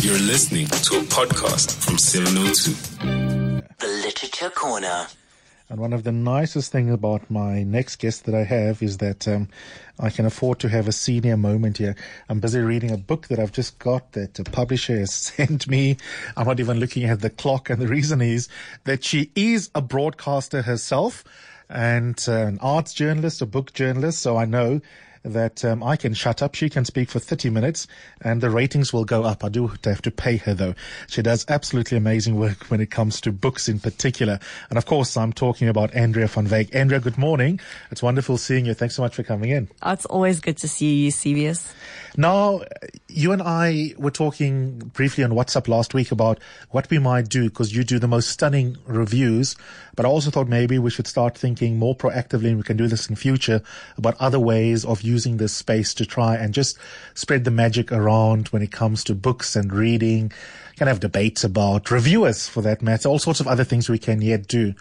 You're 0.00 0.16
listening 0.20 0.66
to 0.66 0.98
a 0.98 1.02
podcast 1.02 1.84
from 1.84 1.98
702. 1.98 3.62
The 3.78 3.86
Literature 4.04 4.48
Corner. 4.50 5.08
And 5.68 5.80
one 5.80 5.92
of 5.92 6.04
the 6.04 6.12
nicest 6.12 6.70
things 6.70 6.94
about 6.94 7.28
my 7.28 7.64
next 7.64 7.96
guest 7.96 8.24
that 8.26 8.34
I 8.36 8.44
have 8.44 8.80
is 8.80 8.98
that 8.98 9.26
um, 9.26 9.48
I 9.98 10.10
can 10.10 10.24
afford 10.24 10.60
to 10.60 10.68
have 10.68 10.86
a 10.86 10.92
senior 10.92 11.36
moment 11.36 11.78
here. 11.78 11.96
I'm 12.28 12.38
busy 12.38 12.60
reading 12.60 12.92
a 12.92 12.96
book 12.96 13.26
that 13.26 13.40
I've 13.40 13.50
just 13.50 13.80
got 13.80 14.12
that 14.12 14.38
a 14.38 14.44
publisher 14.44 14.96
has 15.00 15.12
sent 15.36 15.66
me. 15.66 15.96
I'm 16.36 16.46
not 16.46 16.60
even 16.60 16.78
looking 16.78 17.04
at 17.06 17.20
the 17.20 17.30
clock. 17.30 17.68
And 17.68 17.82
the 17.82 17.88
reason 17.88 18.20
is 18.20 18.48
that 18.84 19.02
she 19.02 19.32
is 19.34 19.68
a 19.74 19.82
broadcaster 19.82 20.62
herself 20.62 21.24
and 21.68 22.24
uh, 22.28 22.32
an 22.32 22.58
arts 22.60 22.94
journalist, 22.94 23.42
a 23.42 23.46
book 23.46 23.72
journalist. 23.72 24.20
So 24.20 24.36
I 24.36 24.44
know 24.44 24.80
that 25.24 25.64
um, 25.64 25.82
I 25.82 25.96
can 25.96 26.14
shut 26.14 26.42
up. 26.42 26.54
She 26.54 26.68
can 26.68 26.84
speak 26.84 27.10
for 27.10 27.18
30 27.18 27.50
minutes 27.50 27.86
and 28.22 28.40
the 28.40 28.50
ratings 28.50 28.92
will 28.92 29.04
go 29.04 29.24
up. 29.24 29.44
I 29.44 29.48
do 29.48 29.66
have 29.66 30.02
to 30.02 30.10
pay 30.10 30.36
her 30.38 30.54
though. 30.54 30.74
She 31.08 31.22
does 31.22 31.44
absolutely 31.48 31.98
amazing 31.98 32.36
work 32.36 32.64
when 32.70 32.80
it 32.80 32.90
comes 32.90 33.20
to 33.22 33.32
books 33.32 33.68
in 33.68 33.80
particular. 33.80 34.38
And 34.70 34.78
of 34.78 34.86
course, 34.86 35.16
I'm 35.16 35.32
talking 35.32 35.68
about 35.68 35.94
Andrea 35.94 36.28
van 36.28 36.46
Wyk. 36.46 36.74
Andrea, 36.74 37.00
good 37.00 37.18
morning. 37.18 37.60
It's 37.90 38.02
wonderful 38.02 38.38
seeing 38.38 38.66
you. 38.66 38.74
Thanks 38.74 38.94
so 38.94 39.02
much 39.02 39.14
for 39.14 39.22
coming 39.22 39.50
in. 39.50 39.68
Oh, 39.82 39.92
it's 39.92 40.06
always 40.06 40.40
good 40.40 40.56
to 40.58 40.68
see 40.68 40.94
you, 40.94 41.04
Eusebius. 41.06 41.72
Now, 42.18 42.62
you 43.06 43.30
and 43.30 43.40
I 43.40 43.94
were 43.96 44.10
talking 44.10 44.78
briefly 44.92 45.22
on 45.22 45.30
WhatsApp 45.30 45.68
last 45.68 45.94
week 45.94 46.10
about 46.10 46.40
what 46.70 46.90
we 46.90 46.98
might 46.98 47.28
do 47.28 47.44
because 47.44 47.72
you 47.72 47.84
do 47.84 48.00
the 48.00 48.08
most 48.08 48.30
stunning 48.30 48.76
reviews. 48.86 49.54
But 49.94 50.04
I 50.04 50.08
also 50.08 50.32
thought 50.32 50.48
maybe 50.48 50.80
we 50.80 50.90
should 50.90 51.06
start 51.06 51.38
thinking 51.38 51.78
more 51.78 51.94
proactively 51.94 52.48
and 52.48 52.56
we 52.56 52.64
can 52.64 52.76
do 52.76 52.88
this 52.88 53.08
in 53.08 53.14
future 53.14 53.62
about 53.96 54.16
other 54.18 54.40
ways 54.40 54.84
of 54.84 55.02
using 55.02 55.36
this 55.36 55.52
space 55.52 55.94
to 55.94 56.04
try 56.04 56.34
and 56.34 56.52
just 56.52 56.76
spread 57.14 57.44
the 57.44 57.52
magic 57.52 57.92
around 57.92 58.48
when 58.48 58.62
it 58.62 58.72
comes 58.72 59.04
to 59.04 59.14
books 59.14 59.54
and 59.54 59.72
reading. 59.72 60.32
Can 60.76 60.88
have 60.88 60.98
debates 60.98 61.44
about 61.44 61.92
reviewers 61.92 62.48
for 62.48 62.62
that 62.62 62.82
matter, 62.82 63.08
all 63.08 63.20
sorts 63.20 63.38
of 63.38 63.46
other 63.46 63.64
things 63.64 63.88
we 63.88 63.98
can 63.98 64.22
yet 64.22 64.48
do. 64.48 64.74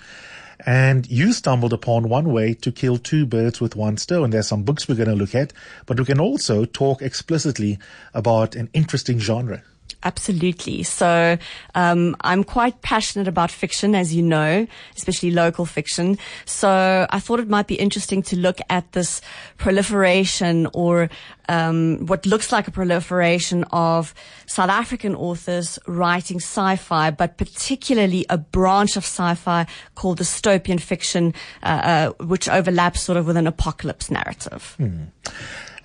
And 0.66 1.10
you 1.10 1.34
stumbled 1.34 1.74
upon 1.74 2.10
one 2.10 2.32
way 2.32 2.54
to 2.56 2.72
kill 2.72 2.98
two 2.98 3.26
birds 3.26 3.62
with 3.62 3.76
one 3.76 3.98
stone. 3.98 4.32
There's 4.32 4.48
some 4.48 4.64
books 4.64 4.88
we're 4.88 4.96
going 4.96 5.10
to 5.10 5.16
look 5.16 5.36
at, 5.36 5.54
but 5.86 6.00
we 6.00 6.06
can 6.06 6.20
also 6.20 6.66
talk 6.66 7.02
explicitly 7.02 7.78
about 8.14 8.56
an 8.56 8.70
interesting 8.74 9.20
genre. 9.20 9.64
Absolutely. 10.04 10.84
So 10.84 11.38
um, 11.76 12.16
I'm 12.22 12.44
quite 12.44 12.82
passionate 12.82 13.28
about 13.28 13.50
fiction, 13.52 13.96
as 13.96 14.14
you 14.14 14.22
know, 14.22 14.68
especially 14.96 15.32
local 15.32 15.66
fiction. 15.66 16.18
So 16.46 17.08
I 17.10 17.20
thought 17.20 17.40
it 17.40 17.50
might 17.50 17.68
be 17.68 17.76
interesting 17.76 18.22
to 18.24 18.38
look 18.38 18.60
at 18.70 18.92
this 18.92 19.22
proliferation 19.58 20.68
or 20.74 21.10
um, 21.50 22.06
what 22.06 22.26
looks 22.26 22.52
like 22.52 22.68
a 22.68 22.72
proliferation 22.72 23.64
of 23.72 24.14
South 24.46 24.70
African 24.70 25.16
authors 25.16 25.80
writing 25.88 26.38
sci-fi, 26.38 27.12
but 27.12 27.38
particularly 27.38 28.26
a 28.30 28.38
branch 28.38 28.98
of 28.98 29.04
sci-fi 29.04 29.66
called 29.96 30.20
dystopian 30.20 30.80
fiction, 30.80 31.34
uh, 31.64 32.12
uh, 32.20 32.26
which 32.26 32.48
overlaps 32.48 33.02
sort 33.02 33.18
of 33.18 33.26
with 33.26 33.38
an 33.38 33.48
apocalypse 33.48 34.12
narrative. 34.12 34.76
Hmm. 34.78 35.06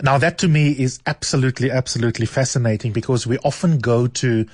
Now 0.02 0.18
that 0.18 0.36
to 0.38 0.48
me 0.48 0.72
is 0.72 0.98
absolutely, 1.06 1.70
absolutely 1.70 2.26
fascinating 2.26 2.92
because 2.92 3.26
we 3.26 3.38
often 3.38 3.78
go 3.78 4.08
to 4.08 4.46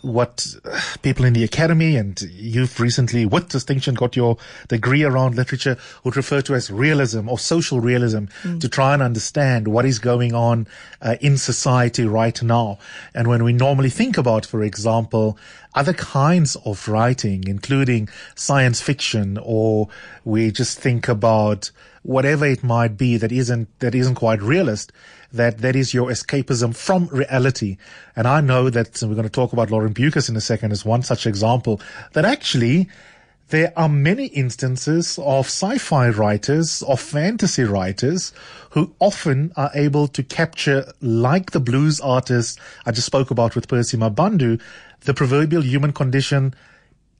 what 0.00 0.56
people 1.02 1.24
in 1.24 1.34
the 1.34 1.44
academy 1.44 1.96
and 1.96 2.20
you've 2.22 2.80
recently 2.80 3.26
with 3.26 3.48
distinction 3.50 3.94
got 3.94 4.16
your 4.16 4.38
degree 4.68 5.02
around 5.02 5.34
literature 5.34 5.76
would 6.02 6.16
refer 6.16 6.40
to 6.40 6.54
as 6.54 6.70
realism 6.70 7.28
or 7.28 7.38
social 7.38 7.78
realism 7.78 8.24
mm. 8.42 8.60
to 8.60 8.68
try 8.68 8.94
and 8.94 9.02
understand 9.02 9.68
what 9.68 9.84
is 9.84 9.98
going 9.98 10.34
on 10.34 10.66
uh, 11.02 11.16
in 11.20 11.36
society 11.36 12.04
right 12.04 12.42
now. 12.42 12.78
And 13.14 13.28
when 13.28 13.44
we 13.44 13.52
normally 13.52 13.90
think 13.90 14.16
about, 14.16 14.46
for 14.46 14.62
example, 14.62 15.36
other 15.74 15.92
kinds 15.92 16.56
of 16.64 16.88
writing, 16.88 17.44
including 17.46 18.08
science 18.34 18.80
fiction, 18.80 19.38
or 19.42 19.88
we 20.24 20.50
just 20.50 20.78
think 20.78 21.08
about 21.08 21.70
whatever 22.02 22.44
it 22.44 22.62
might 22.62 22.96
be 22.96 23.16
that 23.16 23.32
isn't, 23.32 23.68
that 23.78 23.94
isn't 23.94 24.16
quite 24.16 24.42
realist, 24.42 24.92
that 25.32 25.58
that 25.58 25.74
is 25.76 25.94
your 25.94 26.10
escapism 26.10 26.74
from 26.74 27.06
reality. 27.06 27.76
And 28.14 28.26
I 28.26 28.40
know 28.40 28.70
that 28.70 29.00
we're 29.02 29.14
going 29.14 29.22
to 29.22 29.30
talk 29.30 29.52
about 29.52 29.70
Lauren 29.70 29.94
Beukes 29.94 30.28
in 30.28 30.36
a 30.36 30.40
second 30.40 30.72
as 30.72 30.84
one 30.84 31.02
such 31.02 31.26
example 31.26 31.80
that 32.12 32.24
actually 32.24 32.88
there 33.48 33.72
are 33.76 33.88
many 33.88 34.26
instances 34.26 35.18
of 35.18 35.46
sci-fi 35.46 36.08
writers, 36.08 36.82
of 36.82 36.98
fantasy 37.00 37.64
writers, 37.64 38.32
who 38.70 38.94
often 38.98 39.52
are 39.56 39.70
able 39.74 40.08
to 40.08 40.22
capture, 40.22 40.90
like 41.02 41.50
the 41.50 41.60
blues 41.60 42.00
artist 42.00 42.58
I 42.86 42.92
just 42.92 43.06
spoke 43.06 43.30
about 43.30 43.54
with 43.54 43.68
Percy 43.68 43.98
Mabhandu, 43.98 44.58
the 45.04 45.14
proverbial 45.14 45.62
human 45.62 45.92
condition 45.92 46.54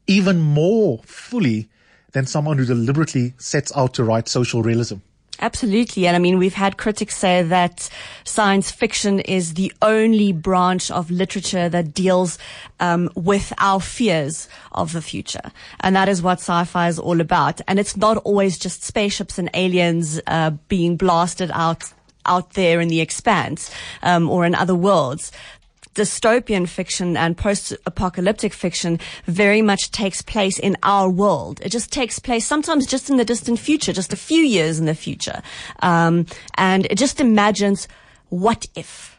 even 0.06 0.40
more 0.40 1.00
fully 1.04 1.68
than 2.12 2.26
someone 2.26 2.58
who 2.58 2.64
deliberately 2.64 3.34
sets 3.38 3.74
out 3.76 3.94
to 3.94 4.04
write 4.04 4.28
social 4.28 4.62
realism. 4.62 4.96
Absolutely. 5.40 6.06
And 6.06 6.14
I 6.14 6.20
mean, 6.20 6.38
we've 6.38 6.54
had 6.54 6.76
critics 6.76 7.16
say 7.16 7.42
that 7.42 7.88
science 8.22 8.70
fiction 8.70 9.18
is 9.20 9.54
the 9.54 9.72
only 9.82 10.32
branch 10.32 10.90
of 10.90 11.10
literature 11.10 11.68
that 11.68 11.94
deals 11.94 12.38
um, 12.78 13.10
with 13.16 13.52
our 13.58 13.80
fears 13.80 14.48
of 14.70 14.92
the 14.92 15.02
future. 15.02 15.50
And 15.80 15.96
that 15.96 16.08
is 16.08 16.22
what 16.22 16.38
sci-fi 16.38 16.86
is 16.88 16.98
all 16.98 17.20
about. 17.20 17.60
And 17.66 17.80
it's 17.80 17.96
not 17.96 18.18
always 18.18 18.56
just 18.56 18.84
spaceships 18.84 19.36
and 19.36 19.50
aliens 19.54 20.20
uh, 20.28 20.50
being 20.68 20.96
blasted 20.96 21.50
out 21.52 21.92
out 22.24 22.52
there 22.52 22.80
in 22.80 22.86
the 22.86 23.00
expanse 23.00 23.68
um, 24.04 24.30
or 24.30 24.46
in 24.46 24.54
other 24.54 24.76
worlds 24.76 25.32
dystopian 25.94 26.68
fiction 26.68 27.16
and 27.16 27.36
post-apocalyptic 27.36 28.52
fiction 28.52 28.98
very 29.26 29.62
much 29.62 29.90
takes 29.90 30.22
place 30.22 30.58
in 30.58 30.76
our 30.82 31.08
world. 31.08 31.60
It 31.62 31.70
just 31.70 31.92
takes 31.92 32.18
place 32.18 32.46
sometimes 32.46 32.86
just 32.86 33.10
in 33.10 33.16
the 33.16 33.24
distant 33.24 33.58
future, 33.58 33.92
just 33.92 34.12
a 34.12 34.16
few 34.16 34.42
years 34.42 34.78
in 34.78 34.86
the 34.86 34.94
future. 34.94 35.42
Um, 35.80 36.26
and 36.54 36.86
it 36.86 36.98
just 36.98 37.20
imagines 37.20 37.88
what 38.28 38.66
if 38.74 39.11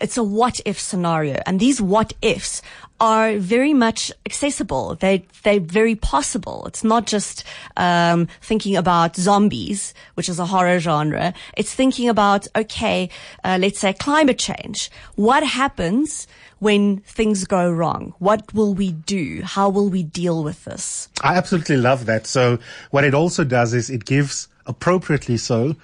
it's 0.00 0.16
a 0.16 0.24
what 0.24 0.60
if 0.64 0.78
scenario. 0.80 1.40
And 1.46 1.60
these 1.60 1.80
what 1.80 2.12
ifs 2.22 2.62
are 3.00 3.36
very 3.36 3.74
much 3.74 4.12
accessible. 4.24 4.94
They, 4.94 5.26
they're 5.42 5.60
very 5.60 5.94
possible. 5.94 6.64
It's 6.66 6.84
not 6.84 7.06
just, 7.06 7.44
um, 7.76 8.28
thinking 8.40 8.76
about 8.76 9.16
zombies, 9.16 9.94
which 10.14 10.28
is 10.28 10.38
a 10.38 10.46
horror 10.46 10.78
genre. 10.78 11.34
It's 11.56 11.74
thinking 11.74 12.08
about, 12.08 12.46
okay, 12.56 13.10
uh, 13.42 13.58
let's 13.60 13.78
say 13.78 13.92
climate 13.92 14.38
change. 14.38 14.90
What 15.16 15.44
happens 15.44 16.26
when 16.60 16.98
things 17.00 17.44
go 17.44 17.70
wrong? 17.70 18.14
What 18.20 18.54
will 18.54 18.74
we 18.74 18.92
do? 18.92 19.42
How 19.44 19.68
will 19.68 19.90
we 19.90 20.02
deal 20.02 20.42
with 20.42 20.64
this? 20.64 21.08
I 21.20 21.36
absolutely 21.36 21.76
love 21.76 22.06
that. 22.06 22.26
So 22.26 22.58
what 22.90 23.04
it 23.04 23.12
also 23.12 23.44
does 23.44 23.74
is 23.74 23.90
it 23.90 24.04
gives 24.04 24.48
appropriately 24.66 25.36
so 25.36 25.76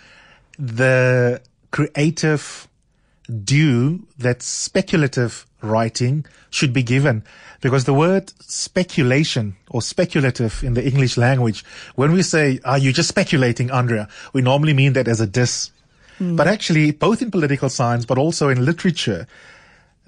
the 0.59 1.43
creative 1.71 2.67
due 3.31 4.07
that 4.19 4.43
speculative 4.43 5.47
writing 5.63 6.25
should 6.51 6.73
be 6.73 6.83
given 6.83 7.23
because 7.61 7.85
the 7.85 7.95
word 7.95 8.33
speculation 8.41 9.57
or 9.71 9.83
speculative 9.83 10.65
in 10.65 10.75
the 10.75 10.85
English 10.85 11.17
language, 11.17 11.65
when 11.95 12.13
we 12.13 12.23
say, 12.23 12.59
are 12.65 12.79
you 12.79 12.93
just 12.93 13.09
speculating, 13.09 13.71
Andrea? 13.71 14.09
We 14.33 14.43
normally 14.43 14.73
mean 14.73 14.95
that 14.95 15.09
as 15.09 15.21
a 15.21 15.27
diss. 15.27 15.71
Mm. 16.19 16.37
But 16.37 16.49
actually, 16.49 16.91
both 16.93 17.23
in 17.23 17.31
political 17.31 17.69
science, 17.69 18.05
but 18.05 18.19
also 18.19 18.49
in 18.49 18.65
literature, 18.65 19.27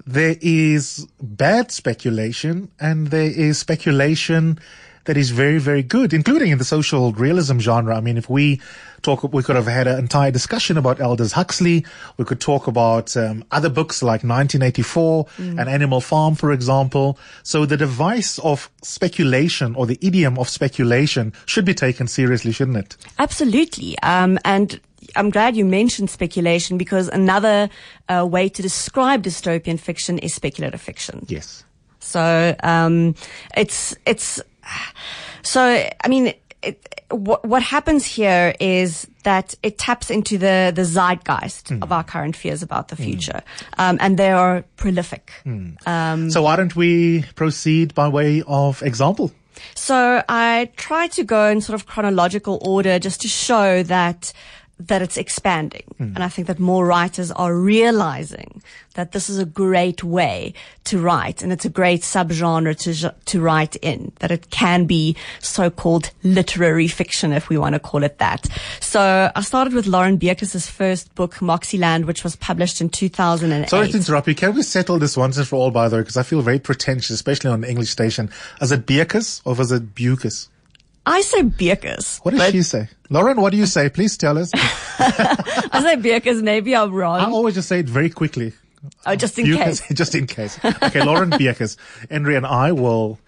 there 0.05 0.35
is 0.41 1.07
bad 1.21 1.71
speculation 1.71 2.69
and 2.79 3.07
there 3.07 3.31
is 3.31 3.57
speculation 3.59 4.59
that 5.05 5.17
is 5.17 5.31
very, 5.31 5.59
very 5.59 5.83
good, 5.83 6.13
including 6.13 6.51
in 6.51 6.57
the 6.57 6.65
social 6.65 7.11
realism 7.13 7.59
genre. 7.59 7.95
I 7.95 8.01
mean, 8.01 8.17
if 8.17 8.29
we 8.29 8.61
talk, 9.01 9.23
we 9.33 9.43
could 9.43 9.55
have 9.55 9.67
had 9.67 9.85
an 9.85 9.99
entire 9.99 10.31
discussion 10.31 10.77
about 10.77 11.01
Aldous 11.01 11.33
Huxley. 11.33 11.85
We 12.17 12.25
could 12.25 12.39
talk 12.39 12.67
about 12.67 13.15
um, 13.17 13.43
other 13.51 13.69
books 13.69 14.01
like 14.01 14.23
1984 14.23 15.25
mm. 15.25 15.59
and 15.59 15.69
Animal 15.69 16.01
Farm, 16.01 16.35
for 16.35 16.51
example. 16.51 17.17
So 17.43 17.65
the 17.65 17.77
device 17.77 18.39
of 18.39 18.71
speculation 18.81 19.75
or 19.75 19.85
the 19.85 19.99
idiom 20.01 20.39
of 20.39 20.49
speculation 20.49 21.33
should 21.45 21.65
be 21.65 21.73
taken 21.73 22.07
seriously, 22.07 22.51
shouldn't 22.51 22.77
it? 22.77 22.97
Absolutely. 23.19 23.97
Um, 23.99 24.39
and 24.45 24.79
I'm 25.15 25.29
glad 25.29 25.55
you 25.55 25.65
mentioned 25.65 26.09
speculation 26.09 26.77
because 26.77 27.09
another 27.09 27.69
uh, 28.07 28.25
way 28.29 28.49
to 28.49 28.61
describe 28.61 29.23
dystopian 29.23 29.79
fiction 29.79 30.17
is 30.19 30.33
speculative 30.33 30.81
fiction. 30.81 31.25
Yes. 31.27 31.65
So 31.99 32.55
um, 32.63 33.15
it's 33.55 33.95
it's 34.05 34.41
so, 35.41 35.61
I 35.61 36.07
mean, 36.07 36.33
it, 36.61 37.05
what, 37.11 37.45
what 37.45 37.61
happens 37.61 38.05
here 38.05 38.55
is 38.59 39.07
that 39.23 39.55
it 39.63 39.77
taps 39.77 40.09
into 40.09 40.37
the, 40.37 40.71
the 40.73 40.83
zeitgeist 40.83 41.67
mm. 41.67 41.83
of 41.83 41.91
our 41.91 42.03
current 42.03 42.35
fears 42.35 42.63
about 42.63 42.87
the 42.87 42.95
hmm. 42.95 43.03
future. 43.03 43.41
Mm. 43.73 43.79
Um, 43.79 43.97
and 44.01 44.17
they 44.17 44.31
are 44.31 44.63
prolific. 44.77 45.31
Mm. 45.45 45.87
Um, 45.87 46.31
so 46.31 46.41
why 46.41 46.55
don't 46.55 46.75
we 46.75 47.23
proceed 47.35 47.93
by 47.93 48.07
way 48.07 48.43
of 48.47 48.81
example? 48.81 49.31
So 49.75 50.23
I 50.27 50.71
try 50.75 51.07
to 51.07 51.23
go 51.23 51.47
in 51.47 51.61
sort 51.61 51.79
of 51.79 51.85
chronological 51.87 52.59
order 52.61 52.99
just 52.99 53.21
to 53.21 53.27
show 53.27 53.83
that 53.83 54.33
that 54.79 55.01
it's 55.01 55.17
expanding. 55.17 55.83
Hmm. 55.97 56.15
And 56.15 56.23
I 56.23 56.27
think 56.27 56.47
that 56.47 56.59
more 56.59 56.85
writers 56.85 57.31
are 57.31 57.55
realizing 57.55 58.61
that 58.95 59.11
this 59.11 59.29
is 59.29 59.39
a 59.39 59.45
great 59.45 60.03
way 60.03 60.53
to 60.85 60.99
write 60.99 61.41
and 61.41 61.51
it's 61.51 61.65
a 61.65 61.69
great 61.69 62.01
subgenre 62.01 62.77
to, 62.79 63.15
to 63.25 63.41
write 63.41 63.75
in, 63.77 64.11
that 64.19 64.31
it 64.31 64.49
can 64.49 64.85
be 64.85 65.15
so-called 65.39 66.11
literary 66.23 66.87
fiction, 66.87 67.31
if 67.31 67.49
we 67.49 67.57
want 67.57 67.73
to 67.73 67.79
call 67.79 68.03
it 68.03 68.19
that. 68.19 68.47
So 68.79 69.31
I 69.35 69.41
started 69.41 69.73
with 69.73 69.87
Lauren 69.87 70.17
Beekes' 70.17 70.69
first 70.69 71.13
book, 71.15 71.35
Moxyland, 71.35 72.05
which 72.05 72.23
was 72.23 72.35
published 72.35 72.81
in 72.81 72.89
2008. 72.89 73.69
Sorry 73.69 73.87
to 73.89 73.97
interrupt 73.97 74.27
you. 74.27 74.35
Can 74.35 74.53
we 74.53 74.63
settle 74.63 74.99
this 74.99 75.17
once 75.17 75.37
and 75.37 75.47
for 75.47 75.55
all, 75.55 75.71
by 75.71 75.89
the 75.89 75.97
way, 75.97 76.01
because 76.01 76.17
I 76.17 76.23
feel 76.23 76.41
very 76.41 76.59
pretentious, 76.59 77.11
especially 77.11 77.49
on 77.49 77.63
an 77.63 77.69
English 77.69 77.89
station. 77.89 78.29
Is 78.61 78.71
it 78.71 78.85
Beekes 78.85 79.41
or 79.45 79.55
was 79.55 79.71
it 79.71 79.95
Bucas? 79.95 80.49
I 81.05 81.21
say 81.21 81.41
Beekes. 81.43 82.19
What 82.19 82.33
does 82.33 82.51
she 82.51 82.61
say? 82.63 82.87
Lauren, 83.09 83.41
what 83.41 83.51
do 83.51 83.57
you 83.57 83.65
say? 83.65 83.89
Please 83.89 84.15
tell 84.17 84.37
us. 84.37 84.51
I 84.55 85.79
say 85.81 85.95
Beekes. 85.97 86.41
Maybe 86.41 86.75
I'm 86.75 86.93
wrong. 86.93 87.19
I 87.19 87.25
always 87.25 87.55
just 87.55 87.67
say 87.67 87.79
it 87.79 87.87
very 87.89 88.09
quickly. 88.09 88.53
Oh, 89.05 89.15
just 89.15 89.37
in 89.39 89.45
case. 89.45 89.81
just 89.93 90.15
in 90.15 90.27
case. 90.27 90.59
Okay, 90.63 91.03
Lauren 91.03 91.29
Beekes. 91.37 91.77
Henry 92.09 92.35
and 92.35 92.45
I 92.45 92.71
will 92.71 93.19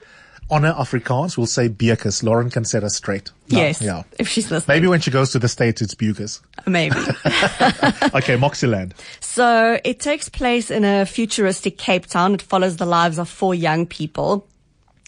honor 0.49 0.73
Afrikaans. 0.73 1.37
We'll 1.37 1.47
say 1.47 1.67
Beekes. 1.67 2.23
Lauren 2.23 2.49
can 2.49 2.63
set 2.65 2.83
us 2.83 2.95
straight. 2.95 3.31
No, 3.49 3.59
Yes. 3.59 3.81
Yeah. 3.81 4.03
If 4.19 4.27
she's 4.29 4.51
listening. 4.51 4.75
Maybe 4.75 4.87
when 4.87 5.01
she 5.01 5.11
goes 5.11 5.31
to 5.31 5.39
the 5.39 5.47
States, 5.49 5.81
it's 5.81 5.95
Bucas. 5.95 6.41
Maybe. 6.65 6.95
Okay, 8.15 8.37
Moxyland. 8.37 8.93
So 9.19 9.79
it 9.83 9.99
takes 9.99 10.29
place 10.29 10.71
in 10.71 10.85
a 10.85 11.05
futuristic 11.05 11.77
Cape 11.77 12.05
Town. 12.05 12.33
It 12.35 12.41
follows 12.41 12.77
the 12.77 12.85
lives 12.85 13.17
of 13.19 13.27
four 13.27 13.53
young 13.53 13.85
people. 13.85 14.47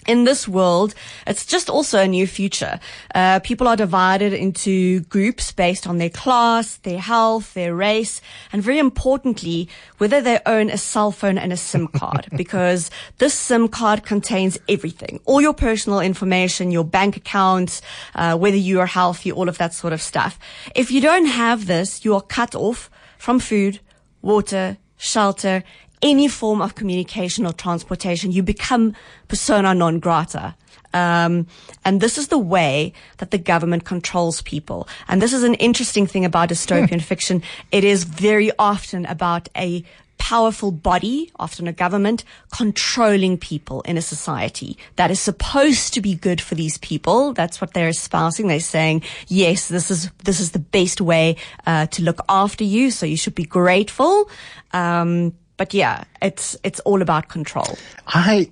In 0.07 0.23
this 0.23 0.47
world, 0.47 0.95
it's 1.27 1.45
just 1.45 1.69
also 1.69 1.99
a 1.99 2.07
new 2.07 2.25
future. 2.25 2.79
Uh, 3.13 3.39
people 3.39 3.67
are 3.67 3.75
divided 3.75 4.31
into 4.33 5.01
groups 5.01 5.51
based 5.51 5.85
on 5.85 5.97
their 5.97 6.09
class, 6.09 6.77
their 6.77 6.99
health, 6.99 7.53
their 7.53 7.75
race, 7.75 8.21
and 8.53 8.63
very 8.63 8.79
importantly, 8.79 9.67
whether 9.97 10.21
they 10.21 10.39
own 10.45 10.69
a 10.69 10.77
cell 10.77 11.11
phone 11.11 11.37
and 11.37 11.51
a 11.51 11.57
SIM 11.57 11.87
card. 11.99 12.29
because 12.37 12.89
this 13.17 13.33
SIM 13.33 13.67
card 13.67 14.03
contains 14.03 14.57
everything. 14.69 15.19
All 15.25 15.41
your 15.41 15.53
personal 15.53 15.99
information, 15.99 16.71
your 16.71 16.85
bank 16.85 17.17
accounts, 17.17 17.81
uh, 18.15 18.37
whether 18.37 18.57
you 18.57 18.79
are 18.79 18.85
healthy, 18.85 19.31
all 19.31 19.49
of 19.49 19.57
that 19.57 19.73
sort 19.73 19.93
of 19.93 20.01
stuff. 20.01 20.39
If 20.73 20.89
you 20.89 21.01
don't 21.01 21.25
have 21.25 21.67
this, 21.67 22.05
you 22.05 22.15
are 22.15 22.21
cut 22.21 22.55
off 22.55 22.89
from 23.17 23.39
food, 23.39 23.79
water, 24.21 24.77
shelter, 24.97 25.63
any 26.01 26.27
form 26.27 26.61
of 26.61 26.75
communication 26.75 27.45
or 27.45 27.53
transportation, 27.53 28.31
you 28.31 28.43
become 28.43 28.93
persona 29.27 29.73
non 29.73 29.99
grata. 29.99 30.55
Um, 30.93 31.47
and 31.83 32.01
this 32.01 32.17
is 32.17 32.29
the 32.29 32.37
way 32.37 32.93
that 33.17 33.31
the 33.31 33.37
government 33.37 33.83
controls 33.83 34.41
people. 34.41 34.87
And 35.07 35.21
this 35.21 35.33
is 35.33 35.43
an 35.43 35.55
interesting 35.55 36.07
thing 36.07 36.25
about 36.25 36.49
dystopian 36.49 37.01
fiction. 37.01 37.43
It 37.71 37.83
is 37.83 38.03
very 38.03 38.51
often 38.57 39.05
about 39.05 39.49
a 39.55 39.83
powerful 40.17 40.71
body, 40.71 41.31
often 41.37 41.67
a 41.67 41.73
government, 41.73 42.23
controlling 42.51 43.37
people 43.37 43.81
in 43.81 43.97
a 43.97 44.01
society 44.01 44.77
that 44.95 45.11
is 45.11 45.19
supposed 45.19 45.93
to 45.93 46.01
be 46.01 46.15
good 46.15 46.41
for 46.41 46.55
these 46.55 46.77
people. 46.79 47.33
That's 47.33 47.61
what 47.61 47.73
they're 47.73 47.89
espousing. 47.89 48.47
They're 48.47 48.59
saying, 48.59 49.03
yes, 49.27 49.67
this 49.67 49.91
is, 49.91 50.09
this 50.23 50.39
is 50.39 50.51
the 50.51 50.59
best 50.59 51.01
way, 51.01 51.35
uh, 51.65 51.85
to 51.87 52.01
look 52.01 52.21
after 52.27 52.63
you. 52.63 52.89
So 52.91 53.05
you 53.05 53.17
should 53.17 53.35
be 53.35 53.45
grateful. 53.45 54.29
Um, 54.73 55.33
but 55.57 55.73
yeah, 55.73 56.03
it's, 56.21 56.55
it's 56.63 56.79
all 56.81 57.01
about 57.01 57.27
control. 57.27 57.77
I, 58.07 58.51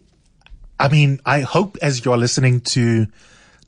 I 0.80 0.90
mean, 0.90 1.20
I 1.26 1.42
hope 1.42 1.78
as 1.82 2.04
you're 2.04 2.18
listening 2.18 2.62
to, 2.62 3.08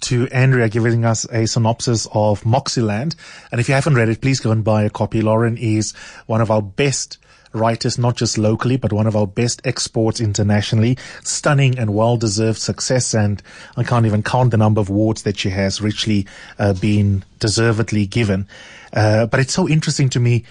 to 0.02 0.28
Andrea 0.30 0.70
giving 0.70 1.06
us 1.06 1.26
a 1.32 1.48
synopsis 1.48 2.08
of 2.14 2.42
Moxyland, 2.44 3.16
and 3.52 3.62
if 3.62 3.70
you 3.70 3.76
haven't 3.76 3.96
read 3.96 4.10
it, 4.10 4.22
please 4.22 4.40
go 4.40 4.52
and 4.52 4.64
buy 4.64 4.84
a 4.84 4.90
copy. 4.90 5.22
Lauren 5.22 5.58
is 5.58 5.94
one 6.26 6.42
of 6.42 6.52
our 6.52 6.62
best 6.62 7.18
writers, 7.54 7.98
not 7.98 8.16
just 8.16 8.38
locally, 8.38 8.78
but 8.78 8.94
one 8.94 9.08
of 9.08 9.16
our 9.16 9.26
best 9.26 9.62
exports 9.66 10.20
internationally. 10.20 10.98
Stunning 11.24 11.80
and 11.80 11.94
well-deserved 11.94 12.60
success, 12.60 13.16
and 13.16 13.42
I 13.76 13.84
can't 13.84 14.06
even 14.06 14.22
count 14.22 14.52
the 14.52 14.58
number 14.58 14.82
of 14.82 14.90
awards 14.90 15.24
that 15.24 15.40
she 15.40 15.50
has 15.50 15.82
richly 15.82 16.28
uh, 16.60 16.74
been 16.74 17.24
deservedly 17.40 18.06
given. 18.06 18.48
Uh, 18.94 19.26
but 19.26 19.40
it's 19.40 19.54
so 19.54 19.68
interesting 19.68 20.10
to 20.10 20.20
me, 20.20 20.44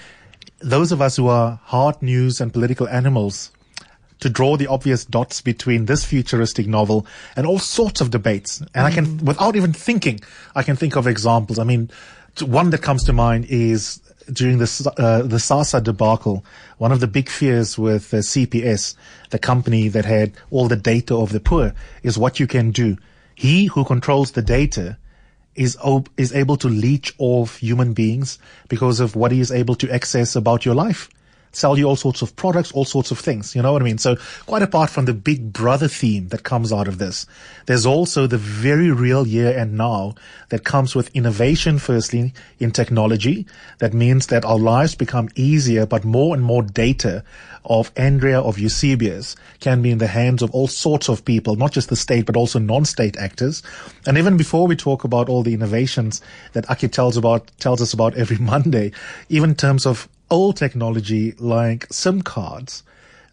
those 0.61 0.93
of 0.93 1.01
us 1.01 1.17
who 1.17 1.29
are 1.29 1.61
hard 1.65 2.01
news 2.03 2.41
and 2.41 2.53
political 2.53 2.89
animals, 2.89 3.51
to 4.21 4.31
draw 4.31 4.57
the 4.57 4.67
obvious 4.67 5.05
dots 5.05 5.41
between 5.41 5.87
this 5.87 6.05
futuristic 6.05 6.67
novel 6.67 7.07
and 7.37 7.47
all 7.47 7.59
sorts 7.59 8.01
of 8.01 8.11
debates. 8.11 8.61
And 8.75 8.87
I 8.87 8.91
can, 8.91 9.19
without 9.19 9.57
even 9.57 9.73
thinking, 9.73 10.21
I 10.55 10.63
can 10.63 10.77
think 10.77 10.97
of 10.97 11.07
examples. 11.07 11.59
I 11.59 11.65
mean, 11.65 11.91
one 12.41 12.71
that 12.71 12.83
comes 12.83 13.05
to 13.05 13.13
mind 13.13 13.47
is 13.49 14.01
during 14.33 14.59
the 14.59 14.93
uh, 14.99 15.23
the 15.23 15.37
SASSA 15.37 15.83
debacle. 15.83 16.45
One 16.79 16.93
of 16.93 17.01
the 17.01 17.07
big 17.07 17.29
fears 17.29 17.79
with 17.79 18.13
uh, 18.13 18.19
CPS, 18.19 18.97
the 19.31 19.39
company 19.39 19.89
that 19.89 20.05
had 20.05 20.33
all 20.51 20.69
the 20.69 20.77
data 20.77 21.15
of 21.15 21.33
the 21.33 21.41
poor, 21.41 21.75
is 22.03 22.19
what 22.19 22.41
you 22.41 22.47
can 22.47 22.71
do. 22.71 22.97
He 23.35 23.67
who 23.67 23.85
controls 23.85 24.33
the 24.33 24.43
data 24.43 24.97
is 25.57 25.77
op- 25.81 26.11
is 26.17 26.33
able 26.33 26.57
to 26.57 26.69
leech 26.69 27.15
off 27.19 27.57
human 27.57 27.93
beings 27.93 28.39
because 28.69 29.01
of 29.01 29.17
what 29.17 29.33
he 29.33 29.41
is 29.41 29.51
able 29.51 29.75
to 29.75 29.91
access 29.91 30.37
about 30.37 30.65
your 30.65 30.75
life. 30.75 31.09
Sell 31.57 31.79
you 31.79 31.85
all 31.85 31.97
sorts 31.97 32.21
of 32.21 32.37
products, 32.37 32.71
all 32.73 32.85
sorts 32.85 33.11
of 33.11 33.19
things. 33.19 33.57
You 33.57 33.63
know 33.63 33.73
what 33.73 33.81
I 33.81 33.85
mean? 33.87 33.97
So 33.97 34.17
quite 34.45 34.61
apart 34.61 34.91
from 34.91 35.07
the 35.07 35.15
big 35.15 35.55
brother 35.55 35.89
theme 35.89 36.29
that 36.29 36.43
comes 36.43 36.71
out 36.71 36.87
of 36.87 36.99
this, 36.99 37.27
there's 37.65 37.87
also 37.87 38.27
the 38.27 38.37
very 38.37 38.91
real 38.91 39.27
year 39.27 39.57
and 39.57 39.79
now 39.79 40.15
that 40.51 40.65
comes 40.65 40.95
with 40.95 41.09
innovation, 41.17 41.79
firstly, 41.79 42.35
in 42.59 42.73
technology. 42.73 43.47
That 43.79 43.95
means 43.95 44.27
that 44.27 44.45
our 44.45 44.59
lives 44.59 44.95
become 44.95 45.31
easier, 45.35 45.87
but 45.87 46.05
more 46.05 46.35
and 46.35 46.45
more 46.45 46.63
data 46.63 47.25
of 47.65 47.91
Andrea, 47.97 48.39
of 48.41 48.59
Eusebius 48.59 49.35
can 49.61 49.81
be 49.81 49.91
in 49.91 49.99
the 49.99 50.07
hands 50.07 50.43
of 50.43 50.51
all 50.51 50.69
sorts 50.69 51.09
of 51.09 51.25
people, 51.25 51.57
not 51.57 51.73
just 51.73 51.89
the 51.89 51.97
state, 51.97 52.27
but 52.27 52.37
also 52.37 52.59
non-state 52.59 53.17
actors. 53.17 53.63
And 54.07 54.19
even 54.19 54.37
before 54.37 54.67
we 54.67 54.77
talk 54.77 55.05
about 55.05 55.31
all 55.31 55.43
the 55.43 55.55
innovations 55.55 56.21
that 56.53 56.69
Aki 56.71 56.89
tells 56.89 57.17
about, 57.17 57.51
tells 57.59 57.81
us 57.81 57.93
about 57.95 58.15
every 58.15 58.37
Monday, 58.41 58.93
even 59.31 59.51
in 59.51 59.57
terms 59.57 59.87
of 59.87 60.07
old 60.31 60.57
technology 60.57 61.33
like 61.39 61.87
SIM 61.93 62.23
cards, 62.23 62.83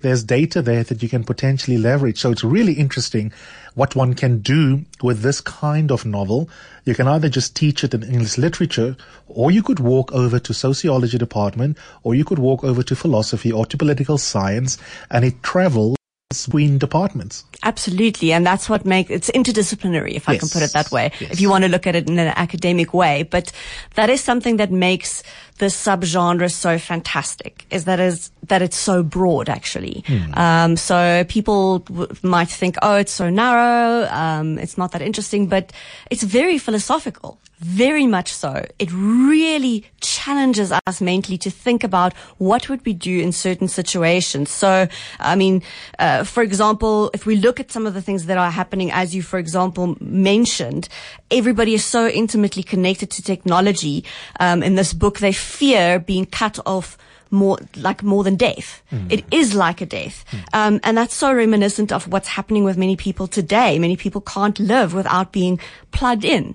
there's 0.01 0.24
data 0.24 0.62
there 0.62 0.84
that 0.84 1.01
you 1.01 1.07
can 1.07 1.24
potentially 1.24 1.78
leverage. 1.78 2.19
So 2.19 2.31
it's 2.31 2.44
really 2.44 2.74
interesting 2.74 3.31
what 3.74 3.95
one 3.95 4.13
can 4.13 4.40
do 4.40 4.84
with 5.01 5.22
this 5.22 5.40
kind 5.40 5.92
of 5.92 6.06
novel. 6.06 6.50
You 6.84 6.94
can 6.94 7.07
either 7.07 7.30
just 7.30 7.56
teach 7.56 7.84
it 7.84 7.94
in 7.94 8.04
English 8.04 8.38
literature, 8.38 8.98
or 9.28 9.50
you 9.50 9.63
could 9.63 9.80
walk 9.80 10.12
over 10.12 10.40
to 10.40 10.54
sociology 10.54 11.18
department, 11.18 11.78
or 12.04 12.16
you 12.16 12.25
could 12.25 12.40
walk 12.40 12.63
over 12.66 12.84
to 12.84 12.96
philosophy 12.96 13.51
or 13.51 13.66
to 13.66 13.78
political 13.78 14.18
science, 14.18 14.78
and 15.10 15.24
it 15.24 15.42
travels 15.42 15.96
between 16.30 16.78
departments. 16.78 17.46
Absolutely. 17.63 18.34
And 18.34 18.46
that's 18.46 18.68
what 18.68 18.86
makes 18.86 19.10
it's 19.10 19.29
interdisciplinary, 19.32 20.13
if 20.13 20.27
I 20.27 20.38
can 20.38 20.50
put 20.50 20.63
it 20.63 20.74
that 20.74 20.91
way, 20.91 21.12
Yes. 21.20 21.32
if 21.32 21.39
you 21.39 21.50
want 21.50 21.63
to 21.63 21.70
look 21.70 21.88
at 21.88 21.96
it 21.96 22.10
in 22.10 22.18
an 22.20 22.34
academic 22.36 22.94
way. 22.94 23.24
But 23.24 23.51
that 23.96 24.10
is 24.10 24.20
something 24.22 24.58
that 24.58 24.72
makes 24.72 25.24
this 25.63 25.75
subgenre 25.88 26.43
is 26.43 26.55
so 26.55 26.77
fantastic 26.77 27.65
is 27.72 27.86
that 27.86 28.00
is 28.00 28.32
that 28.50 28.62
it's 28.62 28.75
so 28.75 29.01
broad 29.01 29.48
actually. 29.50 30.03
Um, 30.34 30.75
so 30.75 31.24
people 31.29 31.79
w- 31.79 32.12
might 32.22 32.50
think, 32.50 32.75
oh, 32.82 32.96
it's 32.98 33.13
so 33.13 33.29
narrow, 33.29 34.08
um, 34.12 34.60
it's 34.60 34.77
not 34.77 34.91
that 34.91 35.01
interesting, 35.01 35.48
but 35.48 35.72
it's 36.12 36.24
very 36.24 36.58
philosophical. 36.58 37.39
Very 37.60 38.08
much 38.08 38.34
so. 38.34 38.65
It 38.77 38.91
really 38.91 39.86
challenges 40.01 40.74
us 40.74 41.00
mentally 41.00 41.38
to 41.38 41.50
think 41.50 41.86
about 41.86 42.12
what 42.38 42.67
would 42.67 42.86
we 42.86 42.91
do 42.91 43.22
in 43.22 43.32
certain 43.32 43.70
situations. 43.70 44.50
So, 44.50 44.88
I 45.20 45.36
mean, 45.38 45.63
uh, 45.98 46.25
for 46.25 46.43
example, 46.43 47.10
if 47.13 47.25
we 47.25 47.38
look 47.38 47.62
at 47.62 47.72
some 47.72 47.88
of 47.88 47.93
the 47.93 48.01
things 48.01 48.25
that 48.25 48.38
are 48.38 48.51
happening, 48.51 48.91
as 48.91 49.15
you, 49.15 49.22
for 49.24 49.39
example, 49.39 49.96
mentioned, 50.01 50.89
everybody 51.32 51.74
is 51.74 51.86
so 51.86 52.08
intimately 52.08 52.63
connected 52.63 53.10
to 53.12 53.22
technology. 53.22 54.03
Um, 54.41 54.62
in 54.62 54.75
this 54.75 54.91
book, 54.91 55.20
they 55.20 55.32
fear 55.53 56.00
being 56.00 56.25
cut 56.25 56.60
off 56.65 56.98
more 57.31 57.57
like 57.75 58.03
more 58.03 58.24
than 58.24 58.36
death. 58.36 58.81
It 59.10 59.25
is 59.31 59.55
like 59.55 59.81
a 59.81 59.86
death. 59.86 60.24
Um, 60.53 60.79
and 60.83 60.95
that's 60.98 61.15
so 61.15 61.33
reminiscent 61.33 61.91
of 61.91 62.07
what's 62.07 62.27
happening 62.27 62.63
with 62.63 62.77
many 62.77 62.95
people 62.95 63.27
today. 63.27 63.79
Many 63.79 63.98
people 63.98 64.22
can't 64.22 64.60
live 64.60 64.93
without 64.93 65.31
being 65.31 65.60
plugged 65.91 66.25
in. 66.25 66.53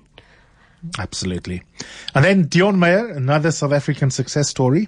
Absolutely. 0.97 1.61
And 2.15 2.23
then 2.23 2.47
Deon 2.47 2.77
Meyer, 2.77 3.07
another 3.09 3.51
South 3.51 3.73
African 3.73 4.09
success 4.09 4.47
story. 4.47 4.87